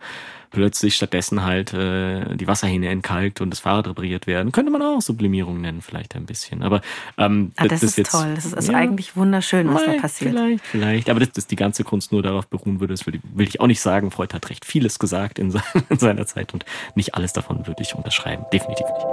plötzlich 0.50 0.96
stattdessen 0.96 1.44
halt 1.44 1.72
äh, 1.72 2.36
die 2.36 2.46
Wasserhähne 2.46 2.88
entkalkt 2.88 3.40
und 3.40 3.50
das 3.50 3.60
Fahrrad 3.60 3.88
repariert 3.88 4.26
werden. 4.26 4.52
Könnte 4.52 4.70
man 4.70 4.82
auch 4.82 5.00
Sublimierung 5.00 5.60
nennen, 5.60 5.82
vielleicht 5.82 6.16
ein 6.16 6.26
bisschen. 6.26 6.62
Aber 6.62 6.80
ähm, 7.18 7.52
ah, 7.56 7.68
das, 7.68 7.80
das, 7.80 7.90
ist 7.90 7.98
jetzt, 7.98 8.10
toll. 8.12 8.32
Das 8.34 8.44
ist 8.44 8.54
also 8.54 8.72
ja, 8.72 8.78
eigentlich 8.78 9.16
wunderschön, 9.16 9.72
was 9.72 9.84
da 9.84 9.92
passiert. 9.94 10.32
Vielleicht, 10.32 10.64
vielleicht. 10.66 11.10
Aber 11.10 11.20
dass, 11.20 11.32
dass 11.32 11.46
die 11.46 11.56
ganze 11.56 11.84
Kunst 11.84 12.12
nur 12.12 12.22
darauf 12.22 12.46
beruhen 12.46 12.80
würde, 12.80 12.94
das 12.94 13.06
will, 13.06 13.20
will 13.34 13.48
ich 13.48 13.60
auch 13.60 13.66
nicht 13.66 13.80
sagen. 13.80 14.10
Freud 14.10 14.34
hat 14.34 14.50
recht 14.50 14.64
vieles 14.64 14.98
gesagt 14.98 15.38
in, 15.38 15.54
in 15.88 15.98
seiner 15.98 16.26
Zeit 16.26 16.52
und 16.52 16.64
nicht 16.94 17.14
alles 17.14 17.32
davon 17.32 17.66
würde 17.66 17.82
ich 17.82 17.94
unterschreiben. 17.94 18.44
Definitiv 18.52 18.86
nicht. 18.86 19.06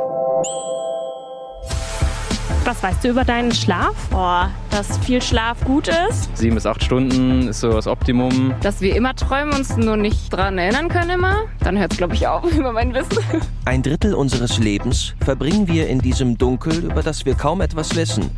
Was 2.63 2.83
weißt 2.83 3.03
du 3.03 3.09
über 3.09 3.23
deinen 3.23 3.51
Schlaf? 3.53 3.95
Boah, 4.09 4.51
dass 4.71 4.97
viel 4.99 5.21
Schlaf 5.21 5.63
gut 5.63 5.87
ist. 5.87 6.35
Sieben 6.37 6.55
bis 6.55 6.65
acht 6.65 6.83
Stunden 6.83 7.47
ist 7.47 7.61
so 7.61 7.71
das 7.71 7.87
Optimum. 7.87 8.53
Dass 8.61 8.81
wir 8.81 8.95
immer 8.95 9.15
träumen, 9.15 9.53
uns 9.53 9.77
nur 9.77 9.97
nicht 9.97 10.31
dran 10.31 10.57
erinnern 10.57 10.89
können 10.89 11.11
immer. 11.11 11.45
Dann 11.61 11.77
hört 11.77 11.93
es, 11.93 11.97
glaube 11.97 12.15
ich, 12.15 12.27
auf 12.27 12.51
über 12.57 12.71
mein 12.71 12.93
Wissen. 12.93 13.23
Ein 13.65 13.83
Drittel 13.83 14.13
unseres 14.13 14.57
Lebens 14.59 15.13
verbringen 15.23 15.67
wir 15.67 15.87
in 15.87 15.99
diesem 15.99 16.37
Dunkel, 16.37 16.85
über 16.85 17.01
das 17.01 17.25
wir 17.25 17.35
kaum 17.35 17.61
etwas 17.61 17.95
wissen. 17.95 18.29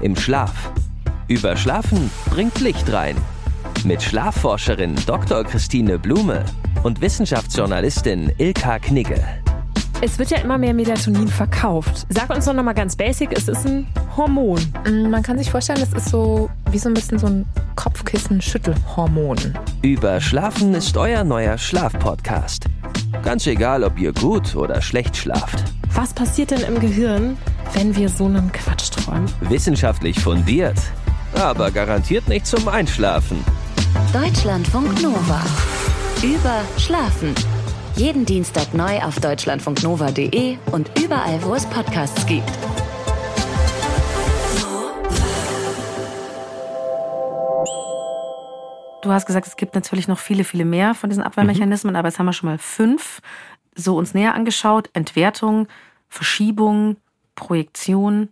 Im 0.00 0.16
Schlaf. 0.16 0.70
Über 1.28 1.56
Schlafen 1.56 2.10
bringt 2.30 2.60
Licht 2.60 2.92
rein. 2.92 3.16
Mit 3.84 4.02
Schlafforscherin 4.02 4.96
Dr. 5.06 5.44
Christine 5.44 5.98
Blume 5.98 6.44
und 6.82 7.00
Wissenschaftsjournalistin 7.00 8.32
Ilka 8.38 8.78
Knigge. 8.78 9.22
Es 10.04 10.18
wird 10.18 10.30
ja 10.30 10.38
immer 10.38 10.58
mehr 10.58 10.74
Melatonin 10.74 11.28
verkauft. 11.28 12.06
Sag 12.08 12.28
uns 12.30 12.46
doch 12.46 12.52
nochmal 12.52 12.74
ganz 12.74 12.96
basic, 12.96 13.30
es 13.38 13.46
ist 13.46 13.64
ein 13.64 13.86
Hormon. 14.16 14.58
Mm, 14.84 15.08
man 15.08 15.22
kann 15.22 15.38
sich 15.38 15.48
vorstellen, 15.48 15.80
es 15.80 15.92
ist 15.92 16.08
so 16.08 16.50
wie 16.72 16.78
so 16.78 16.88
ein 16.88 16.94
bisschen 16.94 17.20
so 17.20 17.28
ein 17.28 17.46
Kopfkissen-Schüttelhormon. 17.76 19.38
Über 19.82 20.20
Schlafen 20.20 20.74
ist 20.74 20.96
euer 20.96 21.22
neuer 21.22 21.56
Schlafpodcast. 21.56 22.64
Ganz 23.22 23.46
egal, 23.46 23.84
ob 23.84 23.96
ihr 23.96 24.12
gut 24.12 24.56
oder 24.56 24.82
schlecht 24.82 25.16
schlaft. 25.16 25.62
Was 25.94 26.12
passiert 26.12 26.50
denn 26.50 26.62
im 26.62 26.80
Gehirn, 26.80 27.38
wenn 27.74 27.94
wir 27.94 28.08
so 28.08 28.24
einen 28.24 28.50
Quatsch 28.50 28.90
träumen? 28.90 29.30
Wissenschaftlich 29.42 30.18
fundiert, 30.18 30.78
aber 31.36 31.70
garantiert 31.70 32.26
nicht 32.26 32.48
zum 32.48 32.66
Einschlafen. 32.66 33.38
Deutschlandfunk 34.12 35.00
Nova. 35.00 35.42
Über 36.24 36.62
Schlafen. 36.76 37.36
Jeden 37.96 38.24
Dienstag 38.24 38.72
neu 38.72 39.00
auf 39.02 39.20
deutschlandfunknova.de 39.20 40.56
und 40.72 40.90
überall, 40.98 41.42
wo 41.42 41.54
es 41.54 41.66
Podcasts 41.66 42.24
gibt. 42.26 42.50
Du 49.02 49.10
hast 49.12 49.26
gesagt, 49.26 49.46
es 49.46 49.56
gibt 49.56 49.74
natürlich 49.74 50.08
noch 50.08 50.18
viele, 50.18 50.44
viele 50.44 50.64
mehr 50.64 50.94
von 50.94 51.10
diesen 51.10 51.22
Abwehrmechanismen, 51.22 51.92
mhm. 51.92 51.96
aber 51.98 52.08
jetzt 52.08 52.18
haben 52.18 52.26
wir 52.26 52.32
schon 52.32 52.48
mal 52.48 52.58
fünf 52.58 53.20
so 53.74 53.96
uns 53.98 54.14
näher 54.14 54.34
angeschaut. 54.34 54.88
Entwertung, 54.94 55.68
Verschiebung, 56.08 56.96
Projektion, 57.34 58.30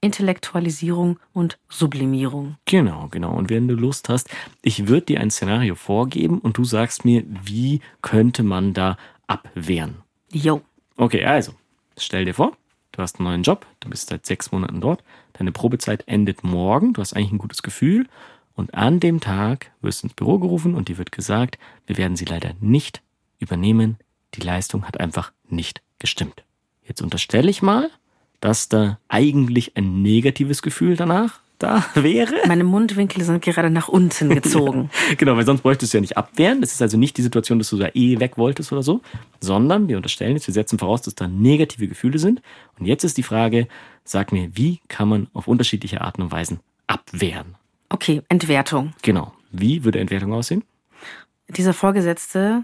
Intellektualisierung 0.00 1.18
und 1.32 1.58
Sublimierung. 1.68 2.56
Genau, 2.64 3.08
genau. 3.08 3.32
Und 3.34 3.50
wenn 3.50 3.66
du 3.68 3.74
Lust 3.74 4.08
hast, 4.08 4.28
ich 4.62 4.88
würde 4.88 5.06
dir 5.06 5.20
ein 5.20 5.30
Szenario 5.30 5.74
vorgeben 5.74 6.38
und 6.38 6.58
du 6.58 6.64
sagst 6.64 7.04
mir, 7.04 7.24
wie 7.26 7.80
könnte 8.02 8.42
man 8.42 8.74
da 8.74 8.96
abwehren. 9.26 9.96
Jo. 10.30 10.62
Okay, 10.96 11.24
also, 11.24 11.52
stell 11.98 12.24
dir 12.24 12.34
vor, 12.34 12.56
du 12.92 13.02
hast 13.02 13.18
einen 13.18 13.28
neuen 13.28 13.42
Job, 13.42 13.66
du 13.80 13.90
bist 13.90 14.08
seit 14.08 14.26
sechs 14.26 14.52
Monaten 14.52 14.80
dort, 14.80 15.02
deine 15.34 15.52
Probezeit 15.52 16.04
endet 16.06 16.44
morgen, 16.44 16.92
du 16.92 17.00
hast 17.00 17.14
eigentlich 17.14 17.32
ein 17.32 17.38
gutes 17.38 17.62
Gefühl 17.62 18.08
und 18.54 18.74
an 18.74 19.00
dem 19.00 19.20
Tag 19.20 19.70
wirst 19.80 20.02
du 20.02 20.06
ins 20.06 20.14
Büro 20.14 20.38
gerufen 20.38 20.74
und 20.74 20.88
dir 20.88 20.98
wird 20.98 21.12
gesagt, 21.12 21.58
wir 21.86 21.98
werden 21.98 22.16
sie 22.16 22.24
leider 22.24 22.52
nicht 22.60 23.02
übernehmen, 23.38 23.98
die 24.34 24.40
Leistung 24.40 24.84
hat 24.86 25.00
einfach 25.00 25.32
nicht 25.48 25.82
gestimmt. 25.98 26.44
Jetzt 26.84 27.02
unterstelle 27.02 27.50
ich 27.50 27.62
mal, 27.62 27.90
dass 28.46 28.68
da 28.68 29.00
eigentlich 29.08 29.76
ein 29.76 30.02
negatives 30.02 30.62
Gefühl 30.62 30.94
danach 30.94 31.40
da 31.58 31.84
wäre. 31.94 32.32
Meine 32.46 32.62
Mundwinkel 32.62 33.24
sind 33.24 33.42
gerade 33.42 33.70
nach 33.70 33.88
unten 33.88 34.28
gezogen. 34.30 34.88
genau, 35.16 35.36
weil 35.36 35.44
sonst 35.44 35.62
bräuchtest 35.62 35.92
du 35.92 35.96
ja 35.98 36.00
nicht 36.00 36.16
abwehren. 36.16 36.60
Das 36.60 36.70
ist 36.70 36.80
also 36.80 36.96
nicht 36.96 37.16
die 37.16 37.22
Situation, 37.22 37.58
dass 37.58 37.70
du 37.70 37.76
da 37.76 37.88
eh 37.94 38.20
weg 38.20 38.38
wolltest 38.38 38.70
oder 38.70 38.84
so, 38.84 39.00
sondern 39.40 39.88
wir 39.88 39.96
unterstellen 39.96 40.36
jetzt, 40.36 40.46
wir 40.46 40.54
setzen 40.54 40.78
voraus, 40.78 41.02
dass 41.02 41.16
da 41.16 41.26
negative 41.26 41.88
Gefühle 41.88 42.20
sind. 42.20 42.40
Und 42.78 42.86
jetzt 42.86 43.02
ist 43.02 43.16
die 43.16 43.24
Frage, 43.24 43.66
sag 44.04 44.30
mir, 44.30 44.56
wie 44.56 44.78
kann 44.86 45.08
man 45.08 45.26
auf 45.32 45.48
unterschiedliche 45.48 46.02
Arten 46.02 46.22
und 46.22 46.30
Weisen 46.30 46.60
abwehren? 46.86 47.56
Okay, 47.88 48.22
Entwertung. 48.28 48.92
Genau. 49.02 49.32
Wie 49.50 49.82
würde 49.82 49.98
Entwertung 49.98 50.32
aussehen? 50.32 50.62
Dieser 51.48 51.72
Vorgesetzte 51.72 52.62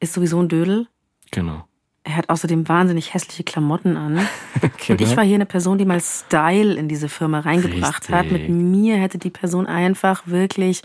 ist 0.00 0.14
sowieso 0.14 0.40
ein 0.42 0.48
Dödel. 0.48 0.88
Genau. 1.30 1.64
Er 2.04 2.16
hat 2.16 2.30
außerdem 2.30 2.68
wahnsinnig 2.68 3.14
hässliche 3.14 3.44
Klamotten 3.44 3.96
an. 3.96 4.26
Und 4.88 5.00
ich 5.00 5.16
war 5.16 5.24
hier 5.24 5.36
eine 5.36 5.46
Person, 5.46 5.78
die 5.78 5.84
mal 5.84 6.00
Style 6.00 6.74
in 6.74 6.88
diese 6.88 7.08
Firma 7.08 7.40
reingebracht 7.40 8.02
Richtig. 8.02 8.14
hat. 8.14 8.30
Mit 8.32 8.48
mir 8.48 8.96
hätte 8.96 9.18
die 9.18 9.30
Person 9.30 9.66
einfach 9.66 10.26
wirklich 10.26 10.82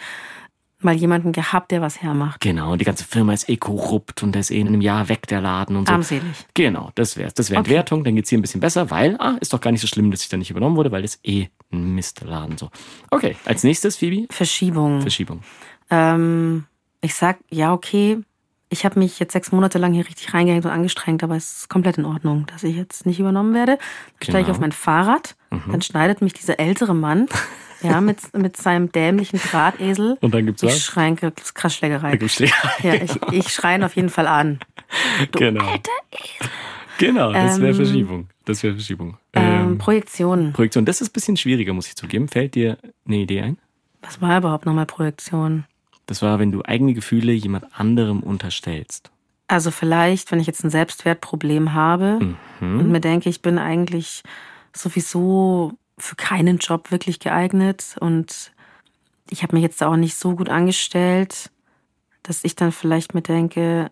mal 0.80 0.96
jemanden 0.96 1.32
gehabt, 1.32 1.72
der 1.72 1.82
was 1.82 2.02
hermacht. 2.02 2.42
Genau, 2.42 2.72
und 2.72 2.80
die 2.80 2.86
ganze 2.86 3.04
Firma 3.04 3.34
ist 3.34 3.50
eh 3.50 3.58
korrupt 3.58 4.22
und 4.22 4.34
der 4.34 4.42
ist 4.42 4.52
eh 4.52 4.60
in 4.60 4.68
einem 4.68 4.82
Jahr 4.82 5.10
weg, 5.10 5.26
der 5.28 5.42
Laden 5.42 5.76
und 5.76 5.88
so. 5.88 5.94
Armselig. 5.94 6.46
Genau, 6.54 6.92
das 6.96 7.18
wäre 7.18 7.32
Das 7.34 7.50
wäre 7.50 7.62
okay. 7.62 7.70
Entwertung, 7.70 8.04
dann 8.04 8.16
geht's 8.16 8.30
hier 8.30 8.38
ein 8.38 8.44
bisschen 8.44 8.62
besser, 8.62 8.92
weil, 8.92 9.18
ah, 9.20 9.38
ist 9.42 9.54
doch 9.54 9.62
gar 9.62 9.72
nicht 9.72 9.82
so 9.82 9.88
schlimm, 9.88 10.12
dass 10.12 10.22
ich 10.22 10.30
da 10.30 10.38
nicht 10.38 10.52
übernommen 10.52 10.76
wurde, 10.76 10.92
weil 10.92 11.02
das 11.02 11.20
eh 11.24 11.48
ein 11.72 11.96
Mistladen 11.96 12.58
so. 12.58 12.70
Okay, 13.10 13.36
als 13.46 13.64
nächstes, 13.64 13.98
Phoebe? 13.98 14.32
Verschiebung. 14.32 15.02
Verschiebung. 15.02 15.42
Ähm, 15.90 16.66
ich 17.02 17.16
sag, 17.16 17.40
ja, 17.50 17.74
okay, 17.74 18.20
ich 18.70 18.86
habe 18.86 19.00
mich 19.00 19.20
jetzt 19.20 19.34
sechs 19.34 19.52
Monate 19.52 19.78
lang 19.78 19.94
hier 19.94 20.06
richtig 20.08 20.34
reingehängt 20.34 20.66
und 20.66 20.72
angestrengt, 20.72 21.24
aber 21.24 21.36
es 21.36 21.60
ist 21.60 21.70
komplett 21.70 21.98
in 21.98 22.06
Ordnung, 22.06 22.46
dass 22.48 22.64
ich 22.64 22.76
jetzt 22.76 23.06
nicht 23.06 23.20
übernommen 23.20 23.54
werde. 23.54 23.74
Dann 23.74 23.80
genau. 24.20 24.32
steige 24.32 24.46
ich 24.46 24.52
auf 24.52 24.60
mein 24.60 24.72
Fahrrad, 24.72 25.36
mhm. 25.52 25.72
dann 25.72 25.82
schneidet 25.82 26.22
mich 26.22 26.34
dieser 26.34 26.60
ältere 26.60 26.94
Mann 26.94 27.28
ja, 27.82 28.02
mit, 28.02 28.36
mit 28.38 28.58
seinem 28.58 28.92
dämlichen 28.92 29.40
Drahtesel. 29.40 30.18
Und 30.20 30.34
dann 30.34 30.46
gibt's 30.46 30.64
ich 30.64 30.70
was? 30.70 30.78
Ich 30.78 30.84
schreie, 30.84 31.16
krass 31.16 31.76
Schlägerei. 31.76 32.12
Da 32.12 32.18
gibt's 32.18 32.36
Schlägerei. 32.36 32.72
Ja, 32.84 32.94
ich, 32.96 33.16
ich 33.32 33.50
schreie 33.50 33.78
ihn 33.78 33.84
auf 33.84 33.96
jeden 33.96 34.10
Fall 34.10 34.28
an. 34.28 34.60
Du 35.34 35.40
genau. 35.40 35.66
Genau, 36.98 37.34
das 37.34 37.60
wäre 37.60 37.72
ähm, 37.72 37.76
Verschiebung. 37.76 38.30
Das 38.46 38.64
wäre 38.64 38.74
Verschiebung. 38.74 39.18
Äh, 39.34 39.40
Ähm, 39.42 39.78
Projektion. 39.78 40.54
Projektion, 40.54 40.86
das 40.86 41.02
ist 41.02 41.10
ein 41.10 41.14
bisschen 41.14 41.36
schwieriger, 41.38 41.74
muss 41.74 41.88
ich 41.88 41.96
zugeben. 41.96 42.30
Fällt 42.30 42.56
dir 42.56 42.78
eine 43.06 43.18
Idee 43.18 43.42
ein? 43.42 43.58
Was 44.02 44.22
war 44.22 44.38
überhaupt 44.38 44.66
nochmal 44.66 44.86
Projektion? 44.86 45.66
Das 46.08 46.22
war, 46.22 46.40
wenn 46.40 46.52
du 46.52 46.64
eigene 46.64 46.94
Gefühle 46.94 47.34
jemand 47.34 47.66
anderem 47.80 48.22
unterstellst. 48.22 49.12
Also 49.48 49.72
vielleicht, 49.72 50.32
wenn 50.32 50.40
ich 50.40 50.48
jetzt 50.48 50.64
ein 50.64 50.70
Selbstwertproblem 50.70 51.74
habe 51.74 52.20
mhm. 52.60 52.80
und 52.80 52.92
mir 52.92 53.00
denke, 53.00 53.30
ich 53.30 53.42
bin 53.42 53.60
eigentlich 53.60 54.24
sowieso 54.76 55.74
für 55.98 56.16
keinen 56.16 56.58
Job 56.58 56.92
wirklich 56.92 57.20
geeignet 57.20 57.96
und 58.00 58.52
ich 59.30 59.44
habe 59.44 59.56
mich 59.56 59.64
jetzt 59.64 59.82
auch 59.84 59.96
nicht 59.96 60.16
so 60.16 60.36
gut 60.36 60.50
angestellt, 60.50 61.50
dass 62.24 62.44
ich 62.44 62.56
dann 62.56 62.72
vielleicht 62.72 63.14
mir 63.14 63.22
denke, 63.22 63.90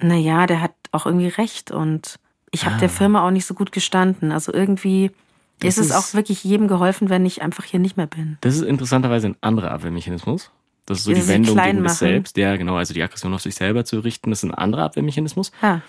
na 0.00 0.16
ja, 0.16 0.46
der 0.46 0.60
hat 0.60 0.74
auch 0.92 1.06
irgendwie 1.06 1.28
recht 1.28 1.70
und 1.70 2.16
ich 2.50 2.64
habe 2.64 2.76
ah. 2.76 2.78
der 2.78 2.88
Firma 2.88 3.26
auch 3.26 3.30
nicht 3.30 3.46
so 3.46 3.54
gut 3.54 3.72
gestanden. 3.72 4.32
Also 4.32 4.52
irgendwie 4.52 5.10
ist 5.62 5.78
es 5.78 5.92
auch 5.92 6.14
wirklich 6.14 6.42
jedem 6.42 6.68
geholfen, 6.68 7.10
wenn 7.10 7.26
ich 7.26 7.42
einfach 7.42 7.64
hier 7.64 7.80
nicht 7.80 7.96
mehr 7.96 8.06
bin. 8.06 8.38
Das 8.40 8.56
ist 8.56 8.62
interessanterweise 8.62 9.28
ein 9.28 9.36
anderer 9.40 9.70
Abwehrmechanismus. 9.70 10.50
Das 10.90 10.98
ist 10.98 11.04
so 11.04 11.12
die 11.12 11.28
Wendung 11.28 11.56
gegen 11.56 11.84
das 11.84 12.00
Selbst. 12.00 12.36
Ja, 12.36 12.56
genau. 12.56 12.74
Also 12.74 12.94
die 12.94 13.02
Aggression 13.02 13.32
auf 13.32 13.42
sich 13.42 13.54
selber 13.54 13.84
zu 13.84 14.00
richten, 14.00 14.30
das 14.30 14.42
ist 14.42 14.50
ein 14.50 14.54
anderer 14.54 14.82
Abwehrmechanismus. 14.82 15.52
Ja. 15.62 15.82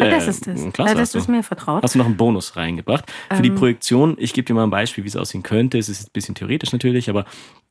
Ah, 0.00 0.04
das 0.06 0.28
ist 0.28 0.46
es. 0.46 0.72
Klasse, 0.72 0.94
das 0.94 1.14
ist 1.14 1.28
mir 1.28 1.42
vertraut. 1.42 1.82
Hast 1.82 1.94
du 1.94 1.98
noch 1.98 2.06
einen 2.06 2.16
Bonus 2.16 2.56
reingebracht? 2.56 3.04
Für 3.28 3.36
ähm. 3.36 3.42
die 3.42 3.50
Projektion, 3.50 4.16
ich 4.18 4.32
gebe 4.32 4.44
dir 4.44 4.54
mal 4.54 4.64
ein 4.64 4.70
Beispiel, 4.70 5.04
wie 5.04 5.08
es 5.08 5.16
aussehen 5.16 5.42
könnte. 5.42 5.78
Es 5.78 5.88
ist 5.88 6.08
ein 6.08 6.12
bisschen 6.12 6.34
theoretisch 6.34 6.72
natürlich, 6.72 7.10
aber 7.10 7.24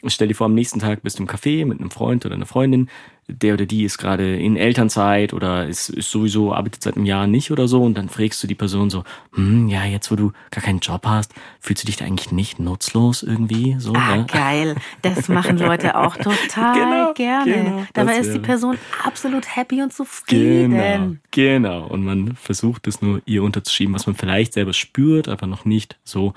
stell 0.10 0.28
dir 0.28 0.36
vor, 0.36 0.46
am 0.46 0.54
nächsten 0.54 0.80
Tag 0.80 1.04
bist 1.04 1.20
du 1.20 1.24
im 1.24 1.30
Café 1.30 1.66
mit 1.66 1.80
einem 1.80 1.92
Freund 1.92 2.26
oder 2.26 2.36
einer 2.36 2.46
Freundin 2.46 2.90
der 3.28 3.54
oder 3.54 3.66
die 3.66 3.84
ist 3.84 3.98
gerade 3.98 4.38
in 4.38 4.58
Elternzeit 4.58 5.34
oder 5.34 5.66
ist, 5.68 5.90
ist 5.90 6.12
sowieso 6.12 6.54
arbeitet 6.54 6.84
seit 6.84 6.98
einem 6.98 7.06
Jahr 7.06 7.26
nicht 7.26 7.52
oder 7.52 7.68
so 7.68 7.82
und 7.82 7.96
dann 7.98 8.10
fragst 8.10 8.44
du 8.44 8.48
die 8.48 8.56
Person 8.56 8.90
so, 8.90 9.04
hm, 9.34 9.70
ja, 9.70 9.86
jetzt 9.86 10.12
wo 10.12 10.16
du 10.16 10.34
gar 10.52 10.64
keinen 10.64 10.80
Job 10.80 11.06
hast, 11.06 11.34
fühlst 11.60 11.84
du 11.84 11.86
dich 11.86 11.96
da 11.96 12.06
eigentlich 12.06 12.32
nicht 12.32 12.60
nutzlos 12.60 13.24
irgendwie 13.24 13.76
so? 13.80 13.94
Ah, 13.94 14.18
ne? 14.18 14.26
geil. 14.26 14.76
Das 15.02 15.30
machen 15.30 15.58
Leute 15.58 15.98
auch 15.98 16.18
total 16.18 16.74
genau, 16.74 17.14
gerne. 17.14 17.54
Genau, 17.54 17.86
Dabei 17.94 18.18
ist 18.18 18.34
die 18.34 18.40
Person 18.40 18.78
absolut 19.04 19.56
happy 19.56 19.82
und 19.82 19.94
zufrieden. 19.94 20.72
Genau, 20.72 21.16
genau. 21.32 21.88
Und 21.88 22.04
man 22.04 22.36
versucht 22.36 22.88
es 22.88 23.02
nur 23.02 23.22
ihr 23.26 23.44
unterzuschieben, 23.44 23.96
was 23.96 24.06
man 24.06 24.16
vielleicht 24.16 24.54
selber 24.54 24.74
spürt, 24.74 25.30
aber 25.30 25.48
noch 25.48 25.64
nicht 25.64 25.98
so 26.04 26.34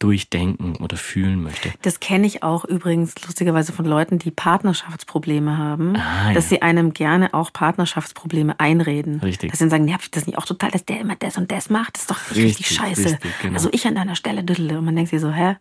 durchdenken 0.00 0.76
oder 0.76 0.96
fühlen 0.96 1.42
möchte. 1.42 1.70
Das 1.82 2.00
kenne 2.00 2.26
ich 2.26 2.42
auch 2.42 2.64
übrigens 2.64 3.14
lustigerweise 3.24 3.72
von 3.72 3.84
Leuten, 3.84 4.18
die 4.18 4.30
Partnerschaftsprobleme 4.30 5.56
haben, 5.58 5.94
ah, 5.96 6.32
dass 6.32 6.46
ja. 6.46 6.56
sie 6.56 6.62
einem 6.62 6.92
gerne 6.92 7.32
auch 7.34 7.52
Partnerschaftsprobleme 7.52 8.58
einreden. 8.58 9.20
Richtig. 9.20 9.50
Dass 9.50 9.58
sie 9.58 9.64
dann 9.64 9.70
sagen, 9.70 9.84
nervt 9.84 10.16
das 10.16 10.26
nicht 10.26 10.38
auch 10.38 10.46
total, 10.46 10.70
dass 10.70 10.84
der 10.84 11.00
immer 11.00 11.16
das 11.16 11.36
und 11.36 11.52
das 11.52 11.70
macht? 11.70 11.94
Das 11.94 12.02
ist 12.02 12.10
doch 12.10 12.30
richtig, 12.30 12.44
richtig 12.44 12.70
scheiße. 12.70 13.04
Richtig, 13.04 13.32
genau. 13.42 13.54
Also 13.54 13.68
ich 13.72 13.86
an 13.86 13.94
deiner 13.94 14.16
Stelle 14.16 14.42
düdle. 14.42 14.78
Und 14.78 14.86
man 14.86 14.96
denkt 14.96 15.10
sich 15.10 15.20
so, 15.20 15.30
hä? 15.30 15.56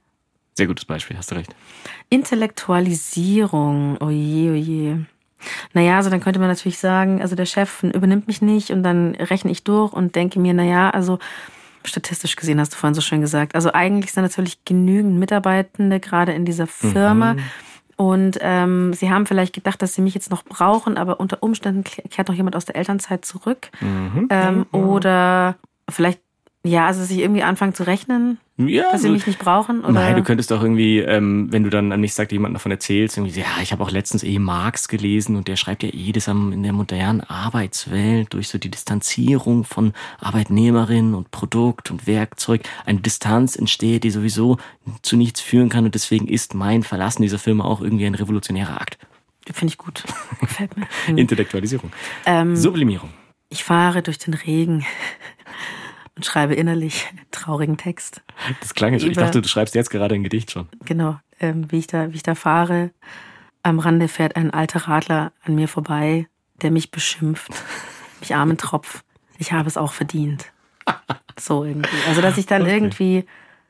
Sehr 0.56 0.68
gutes 0.68 0.86
Beispiel, 0.86 1.18
hast 1.18 1.32
du 1.32 1.36
recht. 1.36 1.54
Intellektualisierung, 2.10 4.02
oje, 4.02 4.52
oje. 4.52 5.06
Naja, 5.74 5.98
also 5.98 6.10
dann 6.10 6.22
könnte 6.22 6.40
man 6.40 6.50
natürlich 6.50 6.80
sagen, 6.80 7.22
also 7.22 7.36
der 7.36 7.46
Chef 7.46 7.84
übernimmt 7.84 8.28
mich 8.28 8.42
nicht 8.42 8.72
und 8.72 8.84
dann 8.84 9.16
rechne 9.16 9.52
ich 9.52 9.64
durch 9.64 9.94
und 9.94 10.16
denke 10.16 10.40
mir, 10.40 10.54
naja, 10.54 10.90
also 10.90 11.20
statistisch 11.84 12.36
gesehen, 12.36 12.60
hast 12.60 12.74
du 12.74 12.78
vorhin 12.78 12.96
so 12.96 13.02
schön 13.02 13.22
gesagt. 13.22 13.56
Also 13.56 13.72
eigentlich 13.74 14.12
sind 14.12 14.24
natürlich 14.24 14.64
genügend 14.66 15.18
Mitarbeitende 15.20 16.00
gerade 16.00 16.34
in 16.34 16.46
dieser 16.46 16.68
Firma. 16.68 17.34
Mhm. 17.34 17.40
Und 17.96 18.38
ähm, 18.42 18.94
sie 18.94 19.10
haben 19.10 19.26
vielleicht 19.26 19.54
gedacht, 19.54 19.82
dass 19.82 19.94
sie 19.94 20.02
mich 20.02 20.14
jetzt 20.14 20.32
noch 20.32 20.46
brauchen, 20.46 20.98
aber 20.98 21.20
unter 21.20 21.44
Umständen 21.44 21.84
kehrt 21.84 22.30
noch 22.30 22.36
jemand 22.36 22.56
aus 22.56 22.64
der 22.64 22.78
Elternzeit 22.78 23.26
zurück. 23.26 23.70
Mhm. 23.82 24.28
Ähm, 24.30 24.58
mhm. 24.58 24.66
Oder 24.72 25.56
vielleicht 25.90 26.22
ja, 26.64 26.88
also 26.88 27.02
dass 27.02 27.12
ich 27.12 27.20
irgendwie 27.20 27.44
anfange 27.44 27.74
zu 27.74 27.84
rechnen, 27.88 28.38
ja, 28.68 28.92
dass 28.92 29.02
sie 29.02 29.10
mich 29.10 29.26
nicht 29.26 29.40
brauchen? 29.40 29.82
Oder? 29.82 29.94
Nein, 29.94 30.16
du 30.16 30.24
könntest 30.24 30.52
auch 30.52 30.62
irgendwie, 30.62 31.00
ähm, 31.00 31.48
wenn 31.52 31.64
du 31.64 31.70
dann 31.70 31.92
an 31.92 32.02
mich 32.02 32.14
sagt, 32.14 32.32
jemand 32.32 32.56
davon 32.56 32.72
erzählst, 32.72 33.18
irgendwie, 33.18 33.40
ja, 33.40 33.48
ich 33.62 33.72
habe 33.72 33.84
auch 33.84 33.92
letztens 33.92 34.24
eh 34.24 34.38
Marx 34.40 34.88
gelesen 34.88 35.36
und 35.36 35.48
der 35.48 35.56
schreibt 35.56 35.84
ja 35.84 35.90
eh 35.92 36.12
das 36.12 36.28
in 36.28 36.64
der 36.64 36.74
modernen 36.74 37.22
Arbeitswelt 37.22 38.34
durch 38.34 38.50
so 38.50 38.58
die 38.58 38.70
Distanzierung 38.70 39.64
von 39.64 39.94
Arbeitnehmerin 40.20 41.14
und 41.14 41.32
Produkt 41.32 41.92
und 41.92 42.06
Werkzeug 42.06 42.64
eine 42.86 43.00
Distanz 43.00 43.56
entsteht, 43.56 44.04
die 44.04 44.12
sowieso 44.12 44.58
zu 45.02 45.16
nichts 45.16 45.42
führen 45.42 45.70
kann 45.70 45.86
und 45.86 45.96
deswegen 45.96 46.28
ist 46.28 46.54
mein 46.54 46.84
Verlassen 46.84 47.22
dieser 47.22 47.40
Firma 47.40 47.64
auch 47.64 47.82
irgendwie 47.82 48.06
ein 48.06 48.16
revolutionärer 48.16 48.82
Akt. 48.82 48.98
Finde 49.52 49.72
ich 49.72 49.78
gut. 49.78 50.04
Gefällt 50.40 50.78
mir. 50.78 50.88
Intellektualisierung. 51.08 51.92
Ähm, 52.26 52.56
Sublimierung. 52.56 53.10
Ich 53.50 53.64
fahre 53.64 54.04
durch 54.04 54.20
den 54.20 54.36
Regen 54.36 54.86
und 56.20 56.26
schreibe 56.26 56.54
innerlich 56.54 57.08
traurigen 57.32 57.78
Text. 57.78 58.22
Das 58.60 58.74
klang 58.74 58.92
jetzt. 58.92 59.06
Ich 59.06 59.16
dachte, 59.16 59.42
du 59.42 59.48
schreibst 59.48 59.74
jetzt 59.74 59.90
gerade 59.90 60.16
ein 60.16 60.24
Gedicht 60.24 60.52
schon. 60.52 60.68
Genau, 60.84 61.18
ähm, 61.40 61.72
wie, 61.72 61.80
ich 61.80 61.88
da, 61.88 62.12
wie 62.12 62.18
ich 62.18 62.24
da 62.24 62.36
fahre. 62.36 62.92
Am 63.64 63.80
Rande 63.80 64.10
fährt 64.10 64.36
ein 64.36 64.52
alter 64.52 64.90
Radler 64.90 65.32
an 65.46 65.56
mir 65.56 65.70
vorbei, 65.70 66.28
der 66.62 66.72
mich 66.72 66.92
beschimpft. 66.92 67.52
mich 68.20 68.36
armen 68.36 68.58
Tropf. 68.58 69.06
Ich 69.38 69.54
habe 69.54 69.70
es 69.70 69.78
auch 69.78 69.94
verdient. 69.94 70.52
So 71.40 71.64
irgendwie. 71.64 71.96
Also, 72.10 72.20
dass 72.20 72.38
ich 72.38 72.48
dann 72.48 72.64
okay. 72.64 72.74
irgendwie 72.74 73.26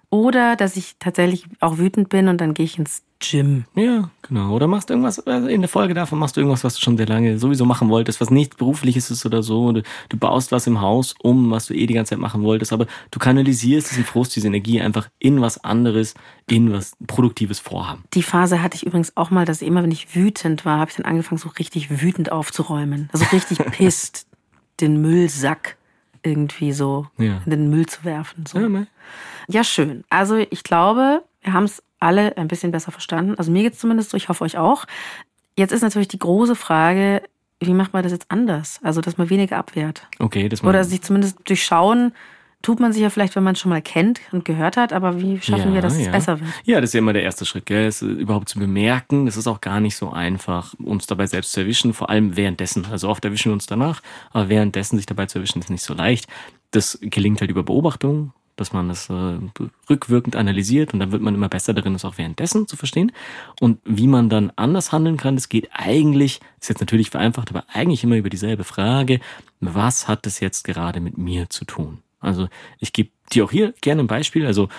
oder 0.09 0.55
dass 0.55 0.75
ich 0.75 0.95
tatsächlich 0.99 1.45
auch 1.59 1.77
wütend 1.77 2.09
bin 2.09 2.27
und 2.27 2.41
dann 2.41 2.53
gehe 2.53 2.65
ich 2.65 2.77
ins 2.77 3.03
Gym. 3.19 3.65
Ja, 3.75 4.09
genau. 4.21 4.55
Oder 4.55 4.67
machst 4.67 4.89
irgendwas, 4.89 5.19
also 5.19 5.47
in 5.47 5.61
der 5.61 5.67
Folge 5.67 5.93
davon 5.93 6.19
machst 6.19 6.37
du 6.37 6.41
irgendwas, 6.41 6.63
was 6.63 6.75
du 6.75 6.81
schon 6.81 6.95
sehr 6.95 7.05
lange 7.05 7.37
sowieso 7.37 7.65
machen 7.65 7.89
wolltest, 7.89 8.21
was 8.21 8.29
nicht 8.29 8.57
berufliches 8.57 9.11
ist 9.11 9.25
oder 9.25 9.43
so. 9.43 9.73
Du, 9.73 9.83
du 10.07 10.17
baust 10.17 10.53
was 10.53 10.67
im 10.67 10.79
Haus 10.79 11.15
um, 11.21 11.51
was 11.51 11.65
du 11.65 11.73
eh 11.73 11.85
die 11.85 11.93
ganze 11.93 12.11
Zeit 12.11 12.19
machen 12.19 12.43
wolltest, 12.43 12.71
aber 12.71 12.87
du 13.11 13.19
kanalisierst 13.19 13.91
diesen 13.91 14.05
Frust, 14.05 14.35
diese 14.35 14.47
Energie 14.47 14.79
einfach 14.79 15.09
in 15.19 15.41
was 15.41 15.61
anderes, 15.63 16.13
in 16.49 16.71
was 16.71 16.93
Produktives 17.07 17.59
vorhaben. 17.59 18.03
Die 18.13 18.23
Phase 18.23 18.63
hatte 18.63 18.77
ich 18.77 18.85
übrigens 18.85 19.17
auch 19.17 19.31
mal, 19.31 19.45
dass 19.45 19.61
immer, 19.61 19.83
wenn 19.83 19.91
ich 19.91 20.15
wütend 20.15 20.63
war, 20.63 20.79
habe 20.79 20.89
ich 20.89 20.95
dann 20.95 21.05
angefangen, 21.05 21.39
so 21.39 21.49
richtig 21.49 22.01
wütend 22.01 22.31
aufzuräumen. 22.31 23.09
Also 23.11 23.25
richtig 23.33 23.57
pisst 23.71 24.27
den 24.79 25.01
Müllsack 25.01 25.75
irgendwie 26.23 26.71
so 26.71 27.07
ja. 27.17 27.41
in 27.45 27.51
den 27.51 27.69
Müll 27.69 27.85
zu 27.85 28.03
werfen. 28.03 28.45
So. 28.45 28.59
Ja, 28.59 28.85
ja, 29.47 29.63
schön. 29.63 30.03
Also 30.09 30.37
ich 30.37 30.63
glaube, 30.63 31.23
wir 31.41 31.53
haben 31.53 31.65
es 31.65 31.83
alle 31.99 32.37
ein 32.37 32.47
bisschen 32.47 32.71
besser 32.71 32.91
verstanden. 32.91 33.35
Also 33.37 33.51
mir 33.51 33.63
geht 33.63 33.73
es 33.73 33.79
zumindest 33.79 34.11
so, 34.11 34.17
ich 34.17 34.29
hoffe 34.29 34.43
euch 34.43 34.57
auch. 34.57 34.85
Jetzt 35.57 35.71
ist 35.71 35.81
natürlich 35.81 36.07
die 36.07 36.19
große 36.19 36.55
Frage, 36.55 37.21
wie 37.59 37.73
macht 37.73 37.93
man 37.93 38.03
das 38.03 38.11
jetzt 38.11 38.27
anders? 38.29 38.79
Also, 38.83 39.01
dass 39.01 39.17
man 39.17 39.29
weniger 39.29 39.57
abwehrt. 39.57 40.07
Okay, 40.19 40.47
das 40.47 40.63
Oder 40.63 40.83
sich 40.83 41.01
zumindest 41.01 41.37
durchschauen, 41.43 42.13
tut 42.61 42.79
man 42.79 42.91
sich 42.91 43.01
ja 43.01 43.09
vielleicht, 43.09 43.35
wenn 43.35 43.43
man 43.43 43.53
es 43.53 43.59
schon 43.59 43.69
mal 43.69 43.81
kennt 43.81 44.19
und 44.31 44.43
gehört 44.43 44.75
hat, 44.77 44.91
aber 44.91 45.21
wie 45.21 45.39
schaffen 45.39 45.69
ja, 45.69 45.75
wir, 45.75 45.81
dass 45.81 45.97
ja. 45.97 46.05
es 46.05 46.11
besser 46.11 46.39
wird? 46.39 46.49
Ja, 46.65 46.81
das 46.81 46.89
ist 46.89 46.93
ja 46.93 46.99
immer 46.99 47.13
der 47.13 47.23
erste 47.23 47.45
Schritt, 47.45 47.65
gell? 47.65 47.87
Es 47.87 48.01
überhaupt 48.01 48.49
zu 48.49 48.59
bemerken. 48.59 49.27
Es 49.27 49.37
ist 49.37 49.47
auch 49.47 49.61
gar 49.61 49.79
nicht 49.79 49.95
so 49.95 50.11
einfach, 50.11 50.73
uns 50.83 51.07
dabei 51.07 51.25
selbst 51.25 51.53
zu 51.53 51.61
erwischen, 51.61 51.93
vor 51.93 52.09
allem 52.09 52.35
währenddessen. 52.35 52.85
Also 52.85 53.09
oft 53.09 53.23
erwischen 53.23 53.49
wir 53.49 53.53
uns 53.53 53.65
danach, 53.65 54.01
aber 54.31 54.49
währenddessen 54.49 54.97
sich 54.97 55.05
dabei 55.05 55.25
zu 55.27 55.39
erwischen, 55.39 55.59
ist 55.59 55.69
nicht 55.69 55.83
so 55.83 55.93
leicht. 55.93 56.27
Das 56.71 56.99
gelingt 57.01 57.39
halt 57.41 57.49
über 57.49 57.63
Beobachtung, 57.63 58.33
dass 58.57 58.73
man 58.73 58.89
das 58.89 59.09
äh, 59.09 59.37
rückwirkend 59.89 60.35
analysiert 60.35 60.93
und 60.93 60.99
dann 60.99 61.13
wird 61.13 61.21
man 61.21 61.33
immer 61.33 61.47
besser 61.47 61.73
darin, 61.73 61.93
das 61.93 62.03
auch 62.03 62.17
währenddessen 62.17 62.67
zu 62.67 62.75
verstehen. 62.75 63.13
Und 63.61 63.79
wie 63.85 64.07
man 64.07 64.29
dann 64.29 64.51
anders 64.57 64.91
handeln 64.91 65.15
kann, 65.15 65.35
das 65.35 65.47
geht 65.47 65.69
eigentlich, 65.71 66.41
ist 66.59 66.67
jetzt 66.67 66.81
natürlich 66.81 67.09
vereinfacht, 67.09 67.49
aber 67.51 67.63
eigentlich 67.71 68.03
immer 68.03 68.17
über 68.17 68.29
dieselbe 68.29 68.65
Frage, 68.65 69.21
was 69.61 70.09
hat 70.09 70.25
das 70.25 70.41
jetzt 70.41 70.65
gerade 70.65 70.99
mit 70.99 71.17
mir 71.17 71.49
zu 71.49 71.63
tun? 71.63 71.99
Also 72.19 72.47
ich 72.79 72.93
gebe 72.93 73.09
dir 73.31 73.45
auch 73.45 73.51
hier 73.51 73.73
gerne 73.81 74.01
ein 74.01 74.07
Beispiel. 74.07 74.45
Also 74.45 74.69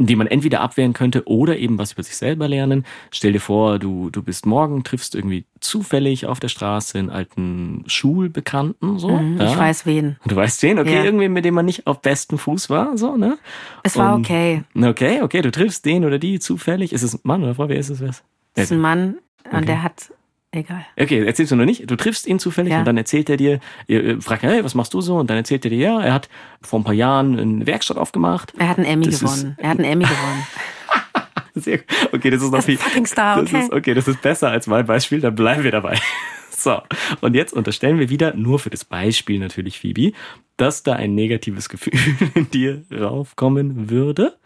die 0.00 0.16
man 0.16 0.26
entweder 0.26 0.60
abwehren 0.60 0.92
könnte 0.92 1.26
oder 1.26 1.58
eben 1.58 1.78
was 1.78 1.92
über 1.92 2.02
sich 2.02 2.16
selber 2.16 2.48
lernen. 2.48 2.84
Stell 3.10 3.32
dir 3.32 3.40
vor, 3.40 3.78
du, 3.78 4.10
du 4.10 4.22
bist 4.22 4.46
morgen, 4.46 4.82
triffst 4.82 5.14
irgendwie 5.14 5.44
zufällig 5.60 6.26
auf 6.26 6.40
der 6.40 6.48
Straße 6.48 6.98
einen 6.98 7.10
alten 7.10 7.84
Schulbekannten, 7.86 8.98
so. 8.98 9.10
Mhm, 9.10 9.38
ja. 9.38 9.52
Ich 9.52 9.58
weiß 9.58 9.86
wen. 9.86 10.16
Du 10.26 10.36
weißt 10.36 10.62
wen? 10.62 10.78
Okay, 10.78 10.96
ja. 10.96 11.04
irgendwie 11.04 11.28
mit 11.28 11.44
dem 11.44 11.54
man 11.54 11.66
nicht 11.66 11.86
auf 11.86 12.00
bestem 12.00 12.38
Fuß 12.38 12.70
war, 12.70 12.96
so, 12.96 13.16
ne? 13.16 13.38
Es 13.82 13.96
war 13.96 14.14
Und, 14.14 14.24
okay. 14.24 14.62
Okay, 14.74 15.20
okay, 15.22 15.42
du 15.42 15.50
triffst 15.50 15.84
den 15.84 16.04
oder 16.04 16.18
die 16.18 16.38
zufällig. 16.40 16.92
Ist 16.92 17.02
es 17.02 17.14
ein 17.14 17.20
Mann 17.24 17.42
oder 17.42 17.54
Frau? 17.54 17.68
Wer 17.68 17.78
ist 17.78 17.90
es? 17.90 18.00
Es 18.00 18.22
ist 18.54 18.72
ein 18.72 18.80
Mann 18.80 19.18
und 19.44 19.54
okay. 19.54 19.66
der 19.66 19.82
hat 19.82 20.12
Egal. 20.52 20.84
Okay, 20.98 21.24
erzählst 21.24 21.52
du 21.52 21.56
noch 21.56 21.64
nicht. 21.64 21.88
Du 21.88 21.96
triffst 21.96 22.26
ihn 22.26 22.40
zufällig 22.40 22.72
ja. 22.72 22.80
und 22.80 22.84
dann 22.84 22.96
erzählt 22.96 23.30
er 23.30 23.36
dir, 23.36 23.60
ihr 23.86 24.20
fragt, 24.20 24.42
hey, 24.42 24.64
was 24.64 24.74
machst 24.74 24.92
du 24.94 25.00
so? 25.00 25.16
Und 25.18 25.30
dann 25.30 25.36
erzählt 25.36 25.64
er 25.64 25.70
dir, 25.70 25.78
ja, 25.78 26.00
er 26.00 26.12
hat 26.12 26.28
vor 26.60 26.80
ein 26.80 26.84
paar 26.84 26.94
Jahren 26.94 27.38
eine 27.38 27.66
Werkstatt 27.66 27.96
aufgemacht. 27.96 28.52
Er 28.58 28.68
hat 28.68 28.78
einen 28.78 28.86
Emmy 28.86 29.06
das 29.06 29.20
gewonnen. 29.20 29.56
Er 29.58 29.70
hat 29.70 29.78
einen 29.78 29.88
Emmy 29.88 30.04
gewonnen. 30.04 30.46
Sehr, 31.54 31.80
okay, 32.12 32.30
das 32.30 32.42
ist 32.42 32.50
noch 32.50 32.58
das 32.58 32.64
viel. 32.64 32.78
Fucking 32.78 33.06
Star, 33.06 33.38
okay. 33.38 33.52
Das 33.52 33.64
ist, 33.64 33.72
okay, 33.72 33.94
das 33.94 34.08
ist 34.08 34.22
besser 34.22 34.50
als 34.50 34.66
mein 34.66 34.86
Beispiel, 34.86 35.20
dann 35.20 35.34
bleiben 35.34 35.64
wir 35.64 35.72
dabei. 35.72 35.98
So, 36.52 36.82
und 37.22 37.34
jetzt 37.34 37.54
unterstellen 37.54 37.98
wir 37.98 38.10
wieder, 38.10 38.34
nur 38.34 38.58
für 38.58 38.68
das 38.68 38.84
Beispiel 38.84 39.38
natürlich, 39.38 39.80
Phoebe, 39.80 40.12
dass 40.58 40.82
da 40.82 40.92
ein 40.92 41.14
negatives 41.14 41.70
Gefühl 41.70 41.94
in 42.34 42.50
dir 42.50 42.84
raufkommen 42.92 43.88
würde. 43.88 44.36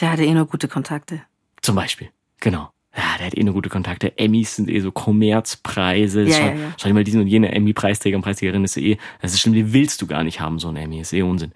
Der 0.00 0.12
hatte 0.12 0.24
eh 0.24 0.32
nur 0.32 0.46
gute 0.46 0.66
Kontakte. 0.66 1.20
Zum 1.60 1.76
Beispiel, 1.76 2.08
genau 2.40 2.70
der 3.18 3.26
hat 3.26 3.36
eh 3.36 3.42
nur 3.42 3.54
gute 3.54 3.68
Kontakte. 3.68 4.16
Emmys 4.18 4.56
sind 4.56 4.70
eh 4.70 4.80
so 4.80 4.92
Kommerzpreise. 4.92 6.22
Ja, 6.22 6.34
schau, 6.34 6.42
ja, 6.42 6.52
ja. 6.52 6.74
schau 6.76 6.88
dir 6.88 6.94
mal 6.94 7.04
diesen 7.04 7.20
und 7.20 7.26
jene 7.26 7.52
Emmy-Preisträger 7.52 8.16
und 8.16 8.22
Preisträgerin 8.22 8.64
ist 8.64 8.76
eh, 8.76 8.98
das 9.20 9.32
ist 9.32 9.40
schlimm, 9.40 9.54
die 9.54 9.72
willst 9.72 10.00
du 10.02 10.06
gar 10.06 10.24
nicht 10.24 10.40
haben, 10.40 10.58
so 10.58 10.68
ein 10.68 10.76
Emmy, 10.76 11.00
ist 11.00 11.12
eh 11.12 11.22
Unsinn. 11.22 11.52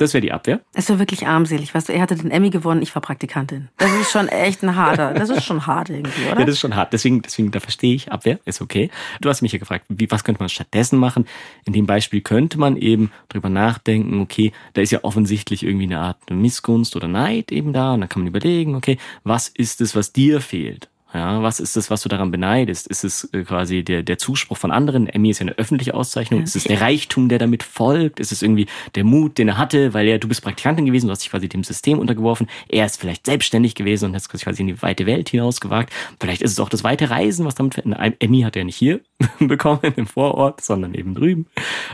Das 0.00 0.14
wäre 0.14 0.22
die 0.22 0.32
Abwehr. 0.32 0.60
Es 0.72 0.88
war 0.88 0.98
wirklich 0.98 1.26
armselig. 1.26 1.74
Weißt 1.74 1.90
du, 1.90 1.92
er 1.92 2.00
hatte 2.00 2.14
den 2.14 2.30
Emmy 2.30 2.48
gewonnen, 2.48 2.80
ich 2.80 2.94
war 2.94 3.02
Praktikantin. 3.02 3.68
Das 3.76 3.92
ist 4.00 4.10
schon 4.10 4.28
echt 4.28 4.62
ein 4.62 4.74
harter. 4.74 5.12
Das 5.12 5.28
ist 5.28 5.44
schon 5.44 5.66
hart 5.66 5.90
irgendwie, 5.90 6.22
oder? 6.22 6.40
Ja, 6.40 6.46
das 6.46 6.54
ist 6.54 6.60
schon 6.60 6.74
hart. 6.74 6.94
Deswegen, 6.94 7.20
deswegen, 7.20 7.50
da 7.50 7.60
verstehe 7.60 7.94
ich 7.94 8.10
Abwehr, 8.10 8.38
ist 8.46 8.62
okay. 8.62 8.90
Du 9.20 9.28
hast 9.28 9.42
mich 9.42 9.52
ja 9.52 9.58
gefragt, 9.58 9.84
wie, 9.90 10.10
was 10.10 10.24
könnte 10.24 10.40
man 10.40 10.48
stattdessen 10.48 10.98
machen? 10.98 11.26
In 11.66 11.74
dem 11.74 11.84
Beispiel 11.84 12.22
könnte 12.22 12.58
man 12.58 12.78
eben 12.78 13.12
drüber 13.28 13.50
nachdenken, 13.50 14.22
okay, 14.22 14.52
da 14.72 14.80
ist 14.80 14.90
ja 14.90 15.00
offensichtlich 15.04 15.64
irgendwie 15.64 15.84
eine 15.84 15.98
Art 15.98 16.30
Missgunst 16.30 16.96
oder 16.96 17.06
Neid 17.06 17.52
eben 17.52 17.74
da. 17.74 17.92
Und 17.92 18.00
dann 18.00 18.08
kann 18.08 18.22
man 18.22 18.28
überlegen, 18.28 18.76
okay, 18.76 18.96
was 19.22 19.48
ist 19.48 19.82
es, 19.82 19.94
was 19.94 20.14
dir 20.14 20.40
fehlt? 20.40 20.88
Ja, 21.12 21.42
was 21.42 21.58
ist 21.58 21.76
es, 21.76 21.90
was 21.90 22.02
du 22.02 22.08
daran 22.08 22.30
beneidest? 22.30 22.86
Ist 22.86 23.02
es 23.02 23.24
äh, 23.32 23.42
quasi 23.42 23.82
der, 23.82 24.02
der 24.02 24.18
Zuspruch 24.18 24.56
von 24.56 24.70
anderen? 24.70 25.08
Emmy 25.08 25.30
ist 25.30 25.40
ja 25.40 25.46
eine 25.46 25.58
öffentliche 25.58 25.94
Auszeichnung. 25.94 26.42
Ist 26.42 26.54
es 26.54 26.64
der 26.64 26.80
Reichtum, 26.80 27.28
der 27.28 27.38
damit 27.38 27.64
folgt? 27.64 28.20
Ist 28.20 28.30
es 28.30 28.42
irgendwie 28.42 28.66
der 28.94 29.02
Mut, 29.02 29.38
den 29.38 29.48
er 29.48 29.58
hatte, 29.58 29.92
weil 29.92 30.06
er, 30.06 30.18
du 30.18 30.28
bist 30.28 30.42
Praktikantin 30.42 30.86
gewesen, 30.86 31.06
du 31.06 31.12
hast 31.12 31.22
dich 31.22 31.30
quasi 31.30 31.48
dem 31.48 31.64
System 31.64 31.98
untergeworfen. 31.98 32.48
Er 32.68 32.86
ist 32.86 33.00
vielleicht 33.00 33.26
selbstständig 33.26 33.74
gewesen 33.74 34.06
und 34.06 34.14
hat 34.14 34.22
sich 34.22 34.42
quasi 34.42 34.62
in 34.62 34.68
die 34.68 34.82
weite 34.82 35.06
Welt 35.06 35.28
hinausgewagt. 35.28 35.92
Vielleicht 36.20 36.42
ist 36.42 36.52
es 36.52 36.60
auch 36.60 36.68
das 36.68 36.84
weite 36.84 37.10
Reisen, 37.10 37.44
was 37.44 37.56
damit, 37.56 37.82
Emmy 38.20 38.42
hat 38.42 38.56
er 38.56 38.64
nicht 38.64 38.76
hier 38.76 39.00
bekommen 39.40 39.92
im 39.96 40.06
Vorort, 40.06 40.60
sondern 40.60 40.94
eben 40.94 41.14
drüben. 41.14 41.46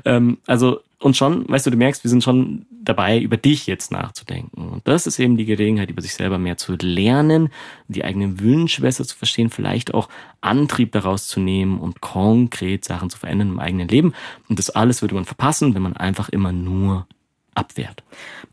Ähm, 0.04 0.38
also 0.46 0.80
und 0.98 1.16
schon, 1.16 1.46
weißt 1.48 1.66
du, 1.66 1.70
du 1.70 1.76
merkst, 1.76 2.04
wir 2.04 2.08
sind 2.08 2.24
schon 2.24 2.64
dabei, 2.70 3.18
über 3.18 3.36
dich 3.36 3.66
jetzt 3.66 3.92
nachzudenken. 3.92 4.68
Und 4.68 4.88
das 4.88 5.06
ist 5.06 5.18
eben 5.18 5.36
die 5.36 5.44
Gelegenheit, 5.44 5.90
über 5.90 6.00
sich 6.00 6.14
selber 6.14 6.38
mehr 6.38 6.56
zu 6.56 6.74
lernen, 6.80 7.50
die 7.88 8.02
eigenen 8.02 8.40
Wünsche 8.40 8.80
besser 8.80 9.04
zu 9.04 9.14
verstehen, 9.14 9.50
vielleicht 9.50 9.92
auch 9.92 10.08
Antrieb 10.40 10.92
daraus 10.92 11.28
zu 11.28 11.38
nehmen 11.38 11.80
und 11.80 12.00
konkret 12.00 12.84
Sachen 12.84 13.10
zu 13.10 13.18
verändern 13.18 13.48
im 13.48 13.58
eigenen 13.58 13.88
Leben. 13.88 14.14
Und 14.48 14.58
das 14.58 14.70
alles 14.70 15.02
würde 15.02 15.14
man 15.14 15.26
verpassen, 15.26 15.74
wenn 15.74 15.82
man 15.82 15.96
einfach 15.96 16.30
immer 16.30 16.52
nur 16.52 17.06
abwehrt. 17.54 18.02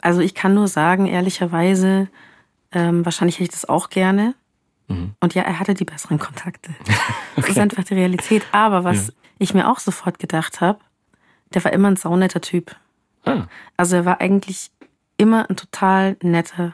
Also 0.01 0.19
ich 0.19 0.33
kann 0.33 0.53
nur 0.53 0.67
sagen, 0.67 1.07
ehrlicherweise, 1.07 2.09
ähm, 2.73 3.05
wahrscheinlich 3.05 3.35
hätte 3.35 3.45
ich 3.45 3.51
das 3.51 3.69
auch 3.69 3.89
gerne. 3.89 4.35
Mhm. 4.89 5.13
Und 5.21 5.33
ja, 5.33 5.43
er 5.43 5.59
hatte 5.59 5.75
die 5.75 5.85
besseren 5.85 6.19
Kontakte. 6.19 6.71
Das 7.35 7.49
ist 7.49 7.57
einfach 7.57 7.83
die 7.83 7.95
Realität. 7.95 8.43
Aber 8.51 8.83
was 8.83 9.07
ja. 9.07 9.13
ich 9.39 9.55
mir 9.55 9.67
auch 9.67 9.79
sofort 9.79 10.19
gedacht 10.19 10.61
habe, 10.61 10.79
der 11.55 11.63
war 11.63 11.73
immer 11.73 11.89
ein 11.89 11.95
saunetter 11.95 12.41
Typ. 12.41 12.75
Ah. 13.25 13.43
Also 13.77 13.97
er 13.97 14.05
war 14.05 14.21
eigentlich 14.21 14.71
immer 15.17 15.49
ein 15.49 15.55
total 15.55 16.17
netter, 16.21 16.73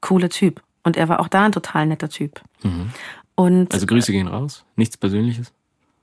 cooler 0.00 0.28
Typ. 0.28 0.62
Und 0.82 0.96
er 0.96 1.08
war 1.08 1.20
auch 1.20 1.28
da 1.28 1.44
ein 1.44 1.52
total 1.52 1.86
netter 1.86 2.08
Typ. 2.08 2.40
Mhm. 2.62 2.90
Und, 3.34 3.74
also 3.74 3.86
Grüße 3.86 4.12
gehen 4.12 4.28
raus, 4.28 4.64
nichts 4.76 4.96
Persönliches. 4.96 5.52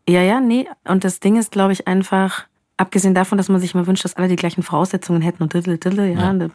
Ja, 0.08 0.22
ja, 0.22 0.40
nee. 0.40 0.68
Und 0.84 1.04
das 1.04 1.20
Ding 1.20 1.38
ist, 1.38 1.52
glaube 1.52 1.74
ich, 1.74 1.88
einfach, 1.88 2.46
abgesehen 2.78 3.16
davon, 3.16 3.38
dass 3.38 3.50
man 3.50 3.60
sich 3.60 3.74
immer 3.74 3.88
wünscht, 3.88 4.04
dass 4.04 4.16
alle 4.16 4.28
die 4.28 4.36
gleichen 4.36 4.62
Voraussetzungen 4.62 5.22
hätten 5.22 5.42
und 5.42 5.54
diddle, 5.54 5.78
diddle, 5.78 6.12
ja. 6.12 6.20
ja, 6.20 6.30
und, 6.30 6.42
ja, 6.42 6.50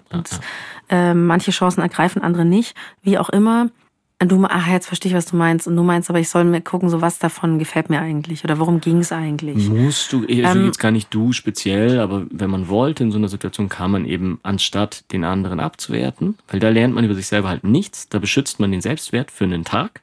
ja. 0.90 1.10
Äh, 1.10 1.14
manche 1.14 1.50
Chancen 1.50 1.80
ergreifen, 1.80 2.22
andere 2.22 2.44
nicht. 2.44 2.76
Wie 3.02 3.18
auch 3.18 3.30
immer 3.30 3.70
du, 4.18 4.44
ach, 4.48 4.66
jetzt 4.66 4.86
verstehe 4.86 5.10
ich, 5.10 5.16
was 5.16 5.26
du 5.26 5.36
meinst. 5.36 5.68
Und 5.68 5.76
du 5.76 5.82
meinst, 5.82 6.10
aber 6.10 6.18
ich 6.18 6.28
soll 6.28 6.44
mir 6.44 6.60
gucken, 6.60 6.88
so 6.88 7.00
was 7.00 7.18
davon 7.18 7.58
gefällt 7.58 7.88
mir 7.88 8.00
eigentlich. 8.00 8.42
Oder 8.44 8.58
worum 8.58 8.80
ging 8.80 8.98
es 8.98 9.12
eigentlich? 9.12 9.68
Musst 9.68 10.12
du, 10.12 10.26
also 10.26 10.58
ähm, 10.58 10.66
jetzt 10.66 10.78
gar 10.78 10.90
nicht 10.90 11.14
du 11.14 11.32
speziell, 11.32 12.00
aber 12.00 12.26
wenn 12.30 12.50
man 12.50 12.68
wollte, 12.68 13.04
in 13.04 13.12
so 13.12 13.18
einer 13.18 13.28
Situation 13.28 13.68
kann 13.68 13.90
man 13.90 14.04
eben, 14.04 14.40
anstatt 14.42 15.04
den 15.12 15.24
anderen 15.24 15.60
abzuwerten, 15.60 16.36
weil 16.48 16.58
da 16.58 16.68
lernt 16.68 16.94
man 16.94 17.04
über 17.04 17.14
sich 17.14 17.28
selber 17.28 17.48
halt 17.48 17.64
nichts, 17.64 18.08
da 18.08 18.18
beschützt 18.18 18.58
man 18.58 18.72
den 18.72 18.80
Selbstwert 18.80 19.30
für 19.30 19.44
einen 19.44 19.64
Tag. 19.64 20.02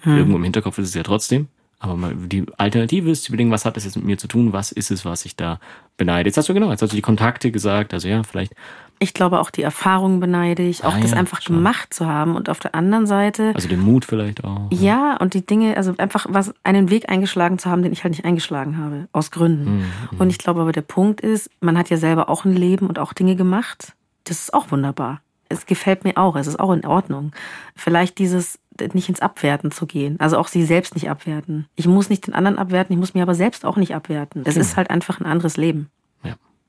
Hm. 0.00 0.16
Irgendwo 0.16 0.36
im 0.36 0.44
Hinterkopf 0.44 0.78
ist 0.78 0.88
es 0.88 0.94
ja 0.94 1.02
trotzdem. 1.02 1.48
Aber 1.78 2.12
die 2.14 2.44
Alternative 2.56 3.10
ist 3.10 3.24
zu 3.24 3.32
überlegen, 3.32 3.50
was 3.50 3.64
hat 3.64 3.76
das 3.76 3.84
jetzt 3.84 3.96
mit 3.96 4.06
mir 4.06 4.16
zu 4.16 4.28
tun? 4.28 4.52
Was 4.52 4.72
ist 4.72 4.90
es, 4.90 5.04
was 5.04 5.26
ich 5.26 5.36
da 5.36 5.60
beneide? 5.96 6.28
Jetzt 6.28 6.38
hast 6.38 6.48
du 6.48 6.54
genau, 6.54 6.70
jetzt 6.70 6.80
hast 6.80 6.92
du 6.92 6.96
die 6.96 7.02
Kontakte 7.02 7.50
gesagt. 7.50 7.92
Also 7.92 8.08
ja, 8.08 8.22
vielleicht 8.22 8.54
ich 8.98 9.14
glaube 9.14 9.40
auch 9.40 9.50
die 9.50 9.62
Erfahrung 9.62 10.20
beneide 10.20 10.62
ich, 10.62 10.84
auch 10.84 10.94
ah, 10.94 11.00
das 11.00 11.12
ja, 11.12 11.16
einfach 11.16 11.42
schon. 11.42 11.56
gemacht 11.56 11.92
zu 11.92 12.06
haben 12.06 12.34
und 12.34 12.48
auf 12.48 12.58
der 12.58 12.74
anderen 12.74 13.06
Seite. 13.06 13.52
Also 13.54 13.68
den 13.68 13.80
Mut 13.80 14.04
vielleicht 14.04 14.42
auch. 14.44 14.68
Ja, 14.70 14.96
ja, 14.96 15.16
und 15.18 15.34
die 15.34 15.44
Dinge, 15.44 15.76
also 15.76 15.94
einfach 15.98 16.26
was, 16.28 16.54
einen 16.62 16.90
Weg 16.90 17.08
eingeschlagen 17.08 17.58
zu 17.58 17.70
haben, 17.70 17.82
den 17.82 17.92
ich 17.92 18.02
halt 18.04 18.12
nicht 18.12 18.24
eingeschlagen 18.24 18.78
habe, 18.78 19.08
aus 19.12 19.30
Gründen. 19.30 19.78
Mhm. 19.78 20.18
Und 20.18 20.30
ich 20.30 20.38
glaube 20.38 20.60
aber 20.60 20.72
der 20.72 20.82
Punkt 20.82 21.20
ist, 21.20 21.50
man 21.60 21.76
hat 21.76 21.90
ja 21.90 21.96
selber 21.96 22.28
auch 22.28 22.44
ein 22.44 22.54
Leben 22.54 22.86
und 22.86 22.98
auch 22.98 23.12
Dinge 23.12 23.36
gemacht. 23.36 23.94
Das 24.24 24.40
ist 24.40 24.54
auch 24.54 24.70
wunderbar. 24.70 25.20
Es 25.48 25.66
gefällt 25.66 26.04
mir 26.04 26.16
auch, 26.16 26.34
es 26.36 26.46
ist 26.46 26.58
auch 26.58 26.72
in 26.72 26.84
Ordnung. 26.84 27.32
Vielleicht 27.74 28.18
dieses 28.18 28.58
nicht 28.92 29.08
ins 29.08 29.20
Abwerten 29.20 29.70
zu 29.70 29.86
gehen. 29.86 30.20
Also 30.20 30.38
auch 30.38 30.48
sie 30.48 30.64
selbst 30.64 30.94
nicht 30.94 31.08
abwerten. 31.08 31.66
Ich 31.76 31.86
muss 31.86 32.10
nicht 32.10 32.26
den 32.26 32.34
anderen 32.34 32.58
abwerten, 32.58 32.92
ich 32.92 32.98
muss 32.98 33.14
mir 33.14 33.22
aber 33.22 33.34
selbst 33.34 33.64
auch 33.64 33.76
nicht 33.76 33.94
abwerten. 33.94 34.42
Es 34.44 34.54
genau. 34.54 34.66
ist 34.66 34.76
halt 34.76 34.90
einfach 34.90 35.20
ein 35.20 35.26
anderes 35.26 35.56
Leben. 35.56 35.90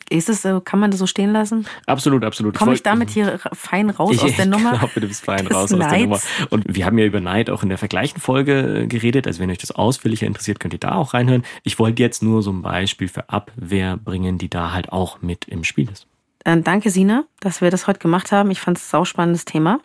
Ist 0.09 0.29
es 0.29 0.41
so, 0.41 0.61
kann 0.61 0.79
man 0.79 0.91
das 0.91 0.99
so 0.99 1.07
stehen 1.07 1.33
lassen? 1.33 1.67
Absolut, 1.85 2.23
absolut. 2.23 2.55
Komme 2.55 2.73
ich 2.73 2.83
damit 2.83 3.09
hier 3.09 3.39
fein 3.53 3.89
raus 3.89 4.15
ich, 4.15 4.21
aus 4.21 4.35
der 4.35 4.45
Nummer? 4.45 4.73
Ich 4.73 4.79
glaube, 4.79 5.01
du 5.01 5.07
bist 5.07 5.25
fein 5.25 5.45
raus 5.47 5.71
Neids. 5.71 5.83
aus 5.83 5.89
der 5.89 5.99
Nummer. 5.99 6.19
Und 6.49 6.63
wir 6.67 6.85
haben 6.85 6.97
ja 6.97 7.05
über 7.05 7.19
Neid 7.19 7.49
auch 7.49 7.61
in 7.61 7.69
der 7.69 7.77
vergleichen 7.77 8.21
Folge 8.21 8.83
äh, 8.83 8.87
geredet. 8.87 9.27
Also 9.27 9.41
wenn 9.41 9.51
euch 9.51 9.57
das 9.57 9.71
ausführlicher 9.71 10.25
interessiert, 10.25 10.59
könnt 10.59 10.73
ihr 10.73 10.79
da 10.79 10.95
auch 10.95 11.13
reinhören. 11.13 11.43
Ich 11.63 11.77
wollte 11.77 12.01
jetzt 12.01 12.23
nur 12.23 12.41
so 12.41 12.51
ein 12.51 12.61
Beispiel 12.61 13.09
für 13.09 13.29
Abwehr 13.29 13.97
bringen, 13.97 14.37
die 14.37 14.49
da 14.49 14.71
halt 14.71 14.93
auch 14.93 15.21
mit 15.21 15.45
im 15.45 15.63
Spiel 15.63 15.89
ist. 15.89 16.07
Dann 16.43 16.63
danke, 16.63 16.89
Sina, 16.89 17.25
dass 17.41 17.59
wir 17.59 17.71
das 17.71 17.87
heute 17.87 17.99
gemacht 17.99 18.31
haben. 18.31 18.49
Ich 18.51 18.61
fand 18.61 18.77
es 18.77 18.85
ein 18.85 18.91
sauspannendes 18.91 19.43
Thema. 19.43 19.81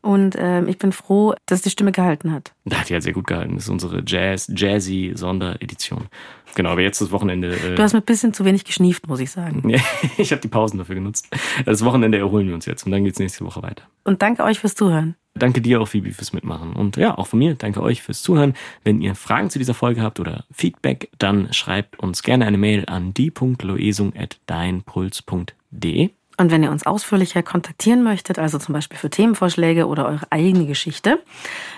Und 0.00 0.36
äh, 0.36 0.64
ich 0.64 0.78
bin 0.78 0.92
froh, 0.92 1.34
dass 1.46 1.62
die 1.62 1.70
Stimme 1.70 1.92
gehalten 1.92 2.32
hat. 2.32 2.52
Da 2.68 2.80
hat 2.80 2.90
die 2.90 2.92
ja 2.92 3.00
sehr 3.00 3.14
gut 3.14 3.26
gehalten. 3.26 3.54
Das 3.54 3.64
ist 3.64 3.70
unsere 3.70 4.02
Jazz, 4.06 4.52
Jazzy 4.54 5.12
Sonderedition. 5.14 6.08
Genau, 6.54 6.68
aber 6.70 6.82
jetzt 6.82 7.00
das 7.00 7.10
Wochenende. 7.10 7.54
Äh 7.54 7.76
du 7.76 7.82
hast 7.82 7.94
mir 7.94 8.00
ein 8.00 8.04
bisschen 8.04 8.34
zu 8.34 8.44
wenig 8.44 8.64
geschnieft, 8.64 9.08
muss 9.08 9.20
ich 9.20 9.30
sagen. 9.30 9.74
ich 10.18 10.32
habe 10.32 10.42
die 10.42 10.48
Pausen 10.48 10.76
dafür 10.76 10.96
genutzt. 10.96 11.28
Das 11.64 11.82
Wochenende 11.84 12.18
erholen 12.18 12.46
wir 12.46 12.54
uns 12.54 12.66
jetzt 12.66 12.84
und 12.84 12.92
dann 12.92 13.04
geht's 13.04 13.18
nächste 13.18 13.46
Woche 13.46 13.62
weiter. 13.62 13.84
Und 14.04 14.20
danke 14.20 14.44
euch 14.44 14.58
fürs 14.58 14.74
Zuhören. 14.74 15.14
Danke 15.34 15.62
dir 15.62 15.80
auch, 15.80 15.88
Phoebe, 15.88 16.12
fürs 16.12 16.32
Mitmachen. 16.32 16.72
Und 16.74 16.96
ja, 16.96 17.16
auch 17.16 17.28
von 17.28 17.38
mir, 17.38 17.54
danke 17.54 17.80
euch 17.82 18.02
fürs 18.02 18.22
Zuhören. 18.22 18.54
Wenn 18.84 19.00
ihr 19.00 19.14
Fragen 19.14 19.50
zu 19.50 19.58
dieser 19.58 19.74
Folge 19.74 20.02
habt 20.02 20.20
oder 20.20 20.44
Feedback, 20.52 21.10
dann 21.18 21.52
schreibt 21.52 21.98
uns 22.00 22.22
gerne 22.22 22.46
eine 22.46 22.58
Mail 22.58 22.84
an 22.86 23.14
die.loesung.deinpuls.de. 23.14 26.10
Und 26.38 26.52
wenn 26.52 26.62
ihr 26.62 26.70
uns 26.70 26.86
ausführlicher 26.86 27.42
kontaktieren 27.42 28.04
möchtet, 28.04 28.38
also 28.38 28.58
zum 28.58 28.72
Beispiel 28.72 28.96
für 28.96 29.10
Themenvorschläge 29.10 29.88
oder 29.88 30.06
eure 30.06 30.26
eigene 30.30 30.66
Geschichte, 30.66 31.18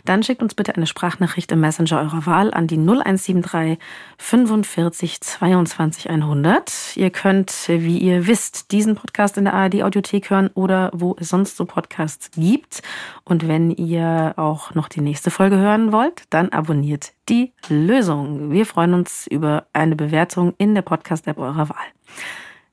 dann 0.05 0.23
schickt 0.23 0.43
uns 0.43 0.55
bitte 0.55 0.75
eine 0.77 0.87
Sprachnachricht 0.87 1.51
im 1.51 1.61
Messenger 1.61 1.99
eurer 2.01 2.27
Wahl 2.27 2.53
an 2.53 2.67
die 2.67 2.77
0173 2.77 3.79
45 4.19 5.21
22 5.23 6.11
100. 6.11 6.97
Ihr 6.97 7.09
könnt, 7.09 7.53
wie 7.69 7.99
ihr 7.99 8.27
wisst, 8.27 8.71
diesen 8.71 8.97
Podcast 8.97 9.39
in 9.39 9.45
der 9.45 9.55
ARD 9.55 9.83
Audiothek 9.83 10.29
hören 10.29 10.51
oder 10.53 10.91
wo 10.93 11.17
es 11.19 11.31
sonst 11.31 11.57
so 11.57 11.65
Podcasts 11.65 12.31
gibt. 12.33 12.83
Und 13.25 13.49
wenn 13.49 13.71
ihr 13.71 14.35
auch 14.37 14.75
noch 14.75 14.89
die 14.89 15.01
nächste 15.01 15.31
Folge 15.31 15.57
hören 15.57 15.91
wollt, 15.91 16.25
dann 16.29 16.51
abonniert 16.51 17.13
die 17.31 17.55
Lösung. 17.71 18.53
Wir 18.53 18.67
freuen 18.67 18.93
uns 18.93 19.27
über 19.27 19.65
eine 19.73 19.97
Bewertung 19.97 20.53
in 20.59 20.75
der 20.75 20.83
Podcast-App 20.83 21.39
eurer 21.39 21.71
Wahl. 21.71 21.87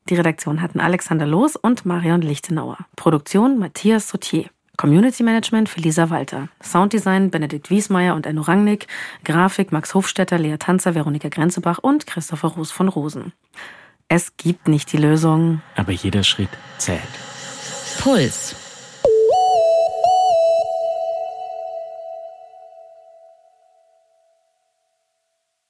Die 0.09 0.15
Redaktion 0.15 0.61
hatten 0.61 0.79
Alexander 0.79 1.25
Loos 1.25 1.57
und 1.57 1.85
Marion 1.85 2.21
Lichtenauer. 2.21 2.77
Produktion 2.95 3.59
Matthias 3.59 4.07
Sautier. 4.07 4.45
Community 4.77 5.21
Management 5.23 5.67
für 5.67 5.81
Lisa 5.81 6.09
Walter. 6.09 6.47
Sounddesign 6.63 7.29
Benedikt 7.29 7.69
Wiesmeier 7.69 8.15
und 8.15 8.25
Enno 8.25 8.41
Rangnick. 8.41 8.87
Grafik 9.25 9.73
Max 9.73 9.93
Hofstetter, 9.93 10.37
Lea 10.37 10.57
Tanzer, 10.57 10.95
Veronika 10.95 11.27
Grenzebach 11.27 11.79
und 11.79 12.07
Christopher 12.07 12.49
Roos 12.49 12.71
von 12.71 12.87
Rosen. 12.87 13.33
Es 14.07 14.37
gibt 14.37 14.69
nicht 14.69 14.93
die 14.93 14.97
Lösung. 14.97 15.61
Aber 15.75 15.91
jeder 15.91 16.23
Schritt 16.23 16.49
zählt. 16.77 17.01
Puls. 17.99 18.55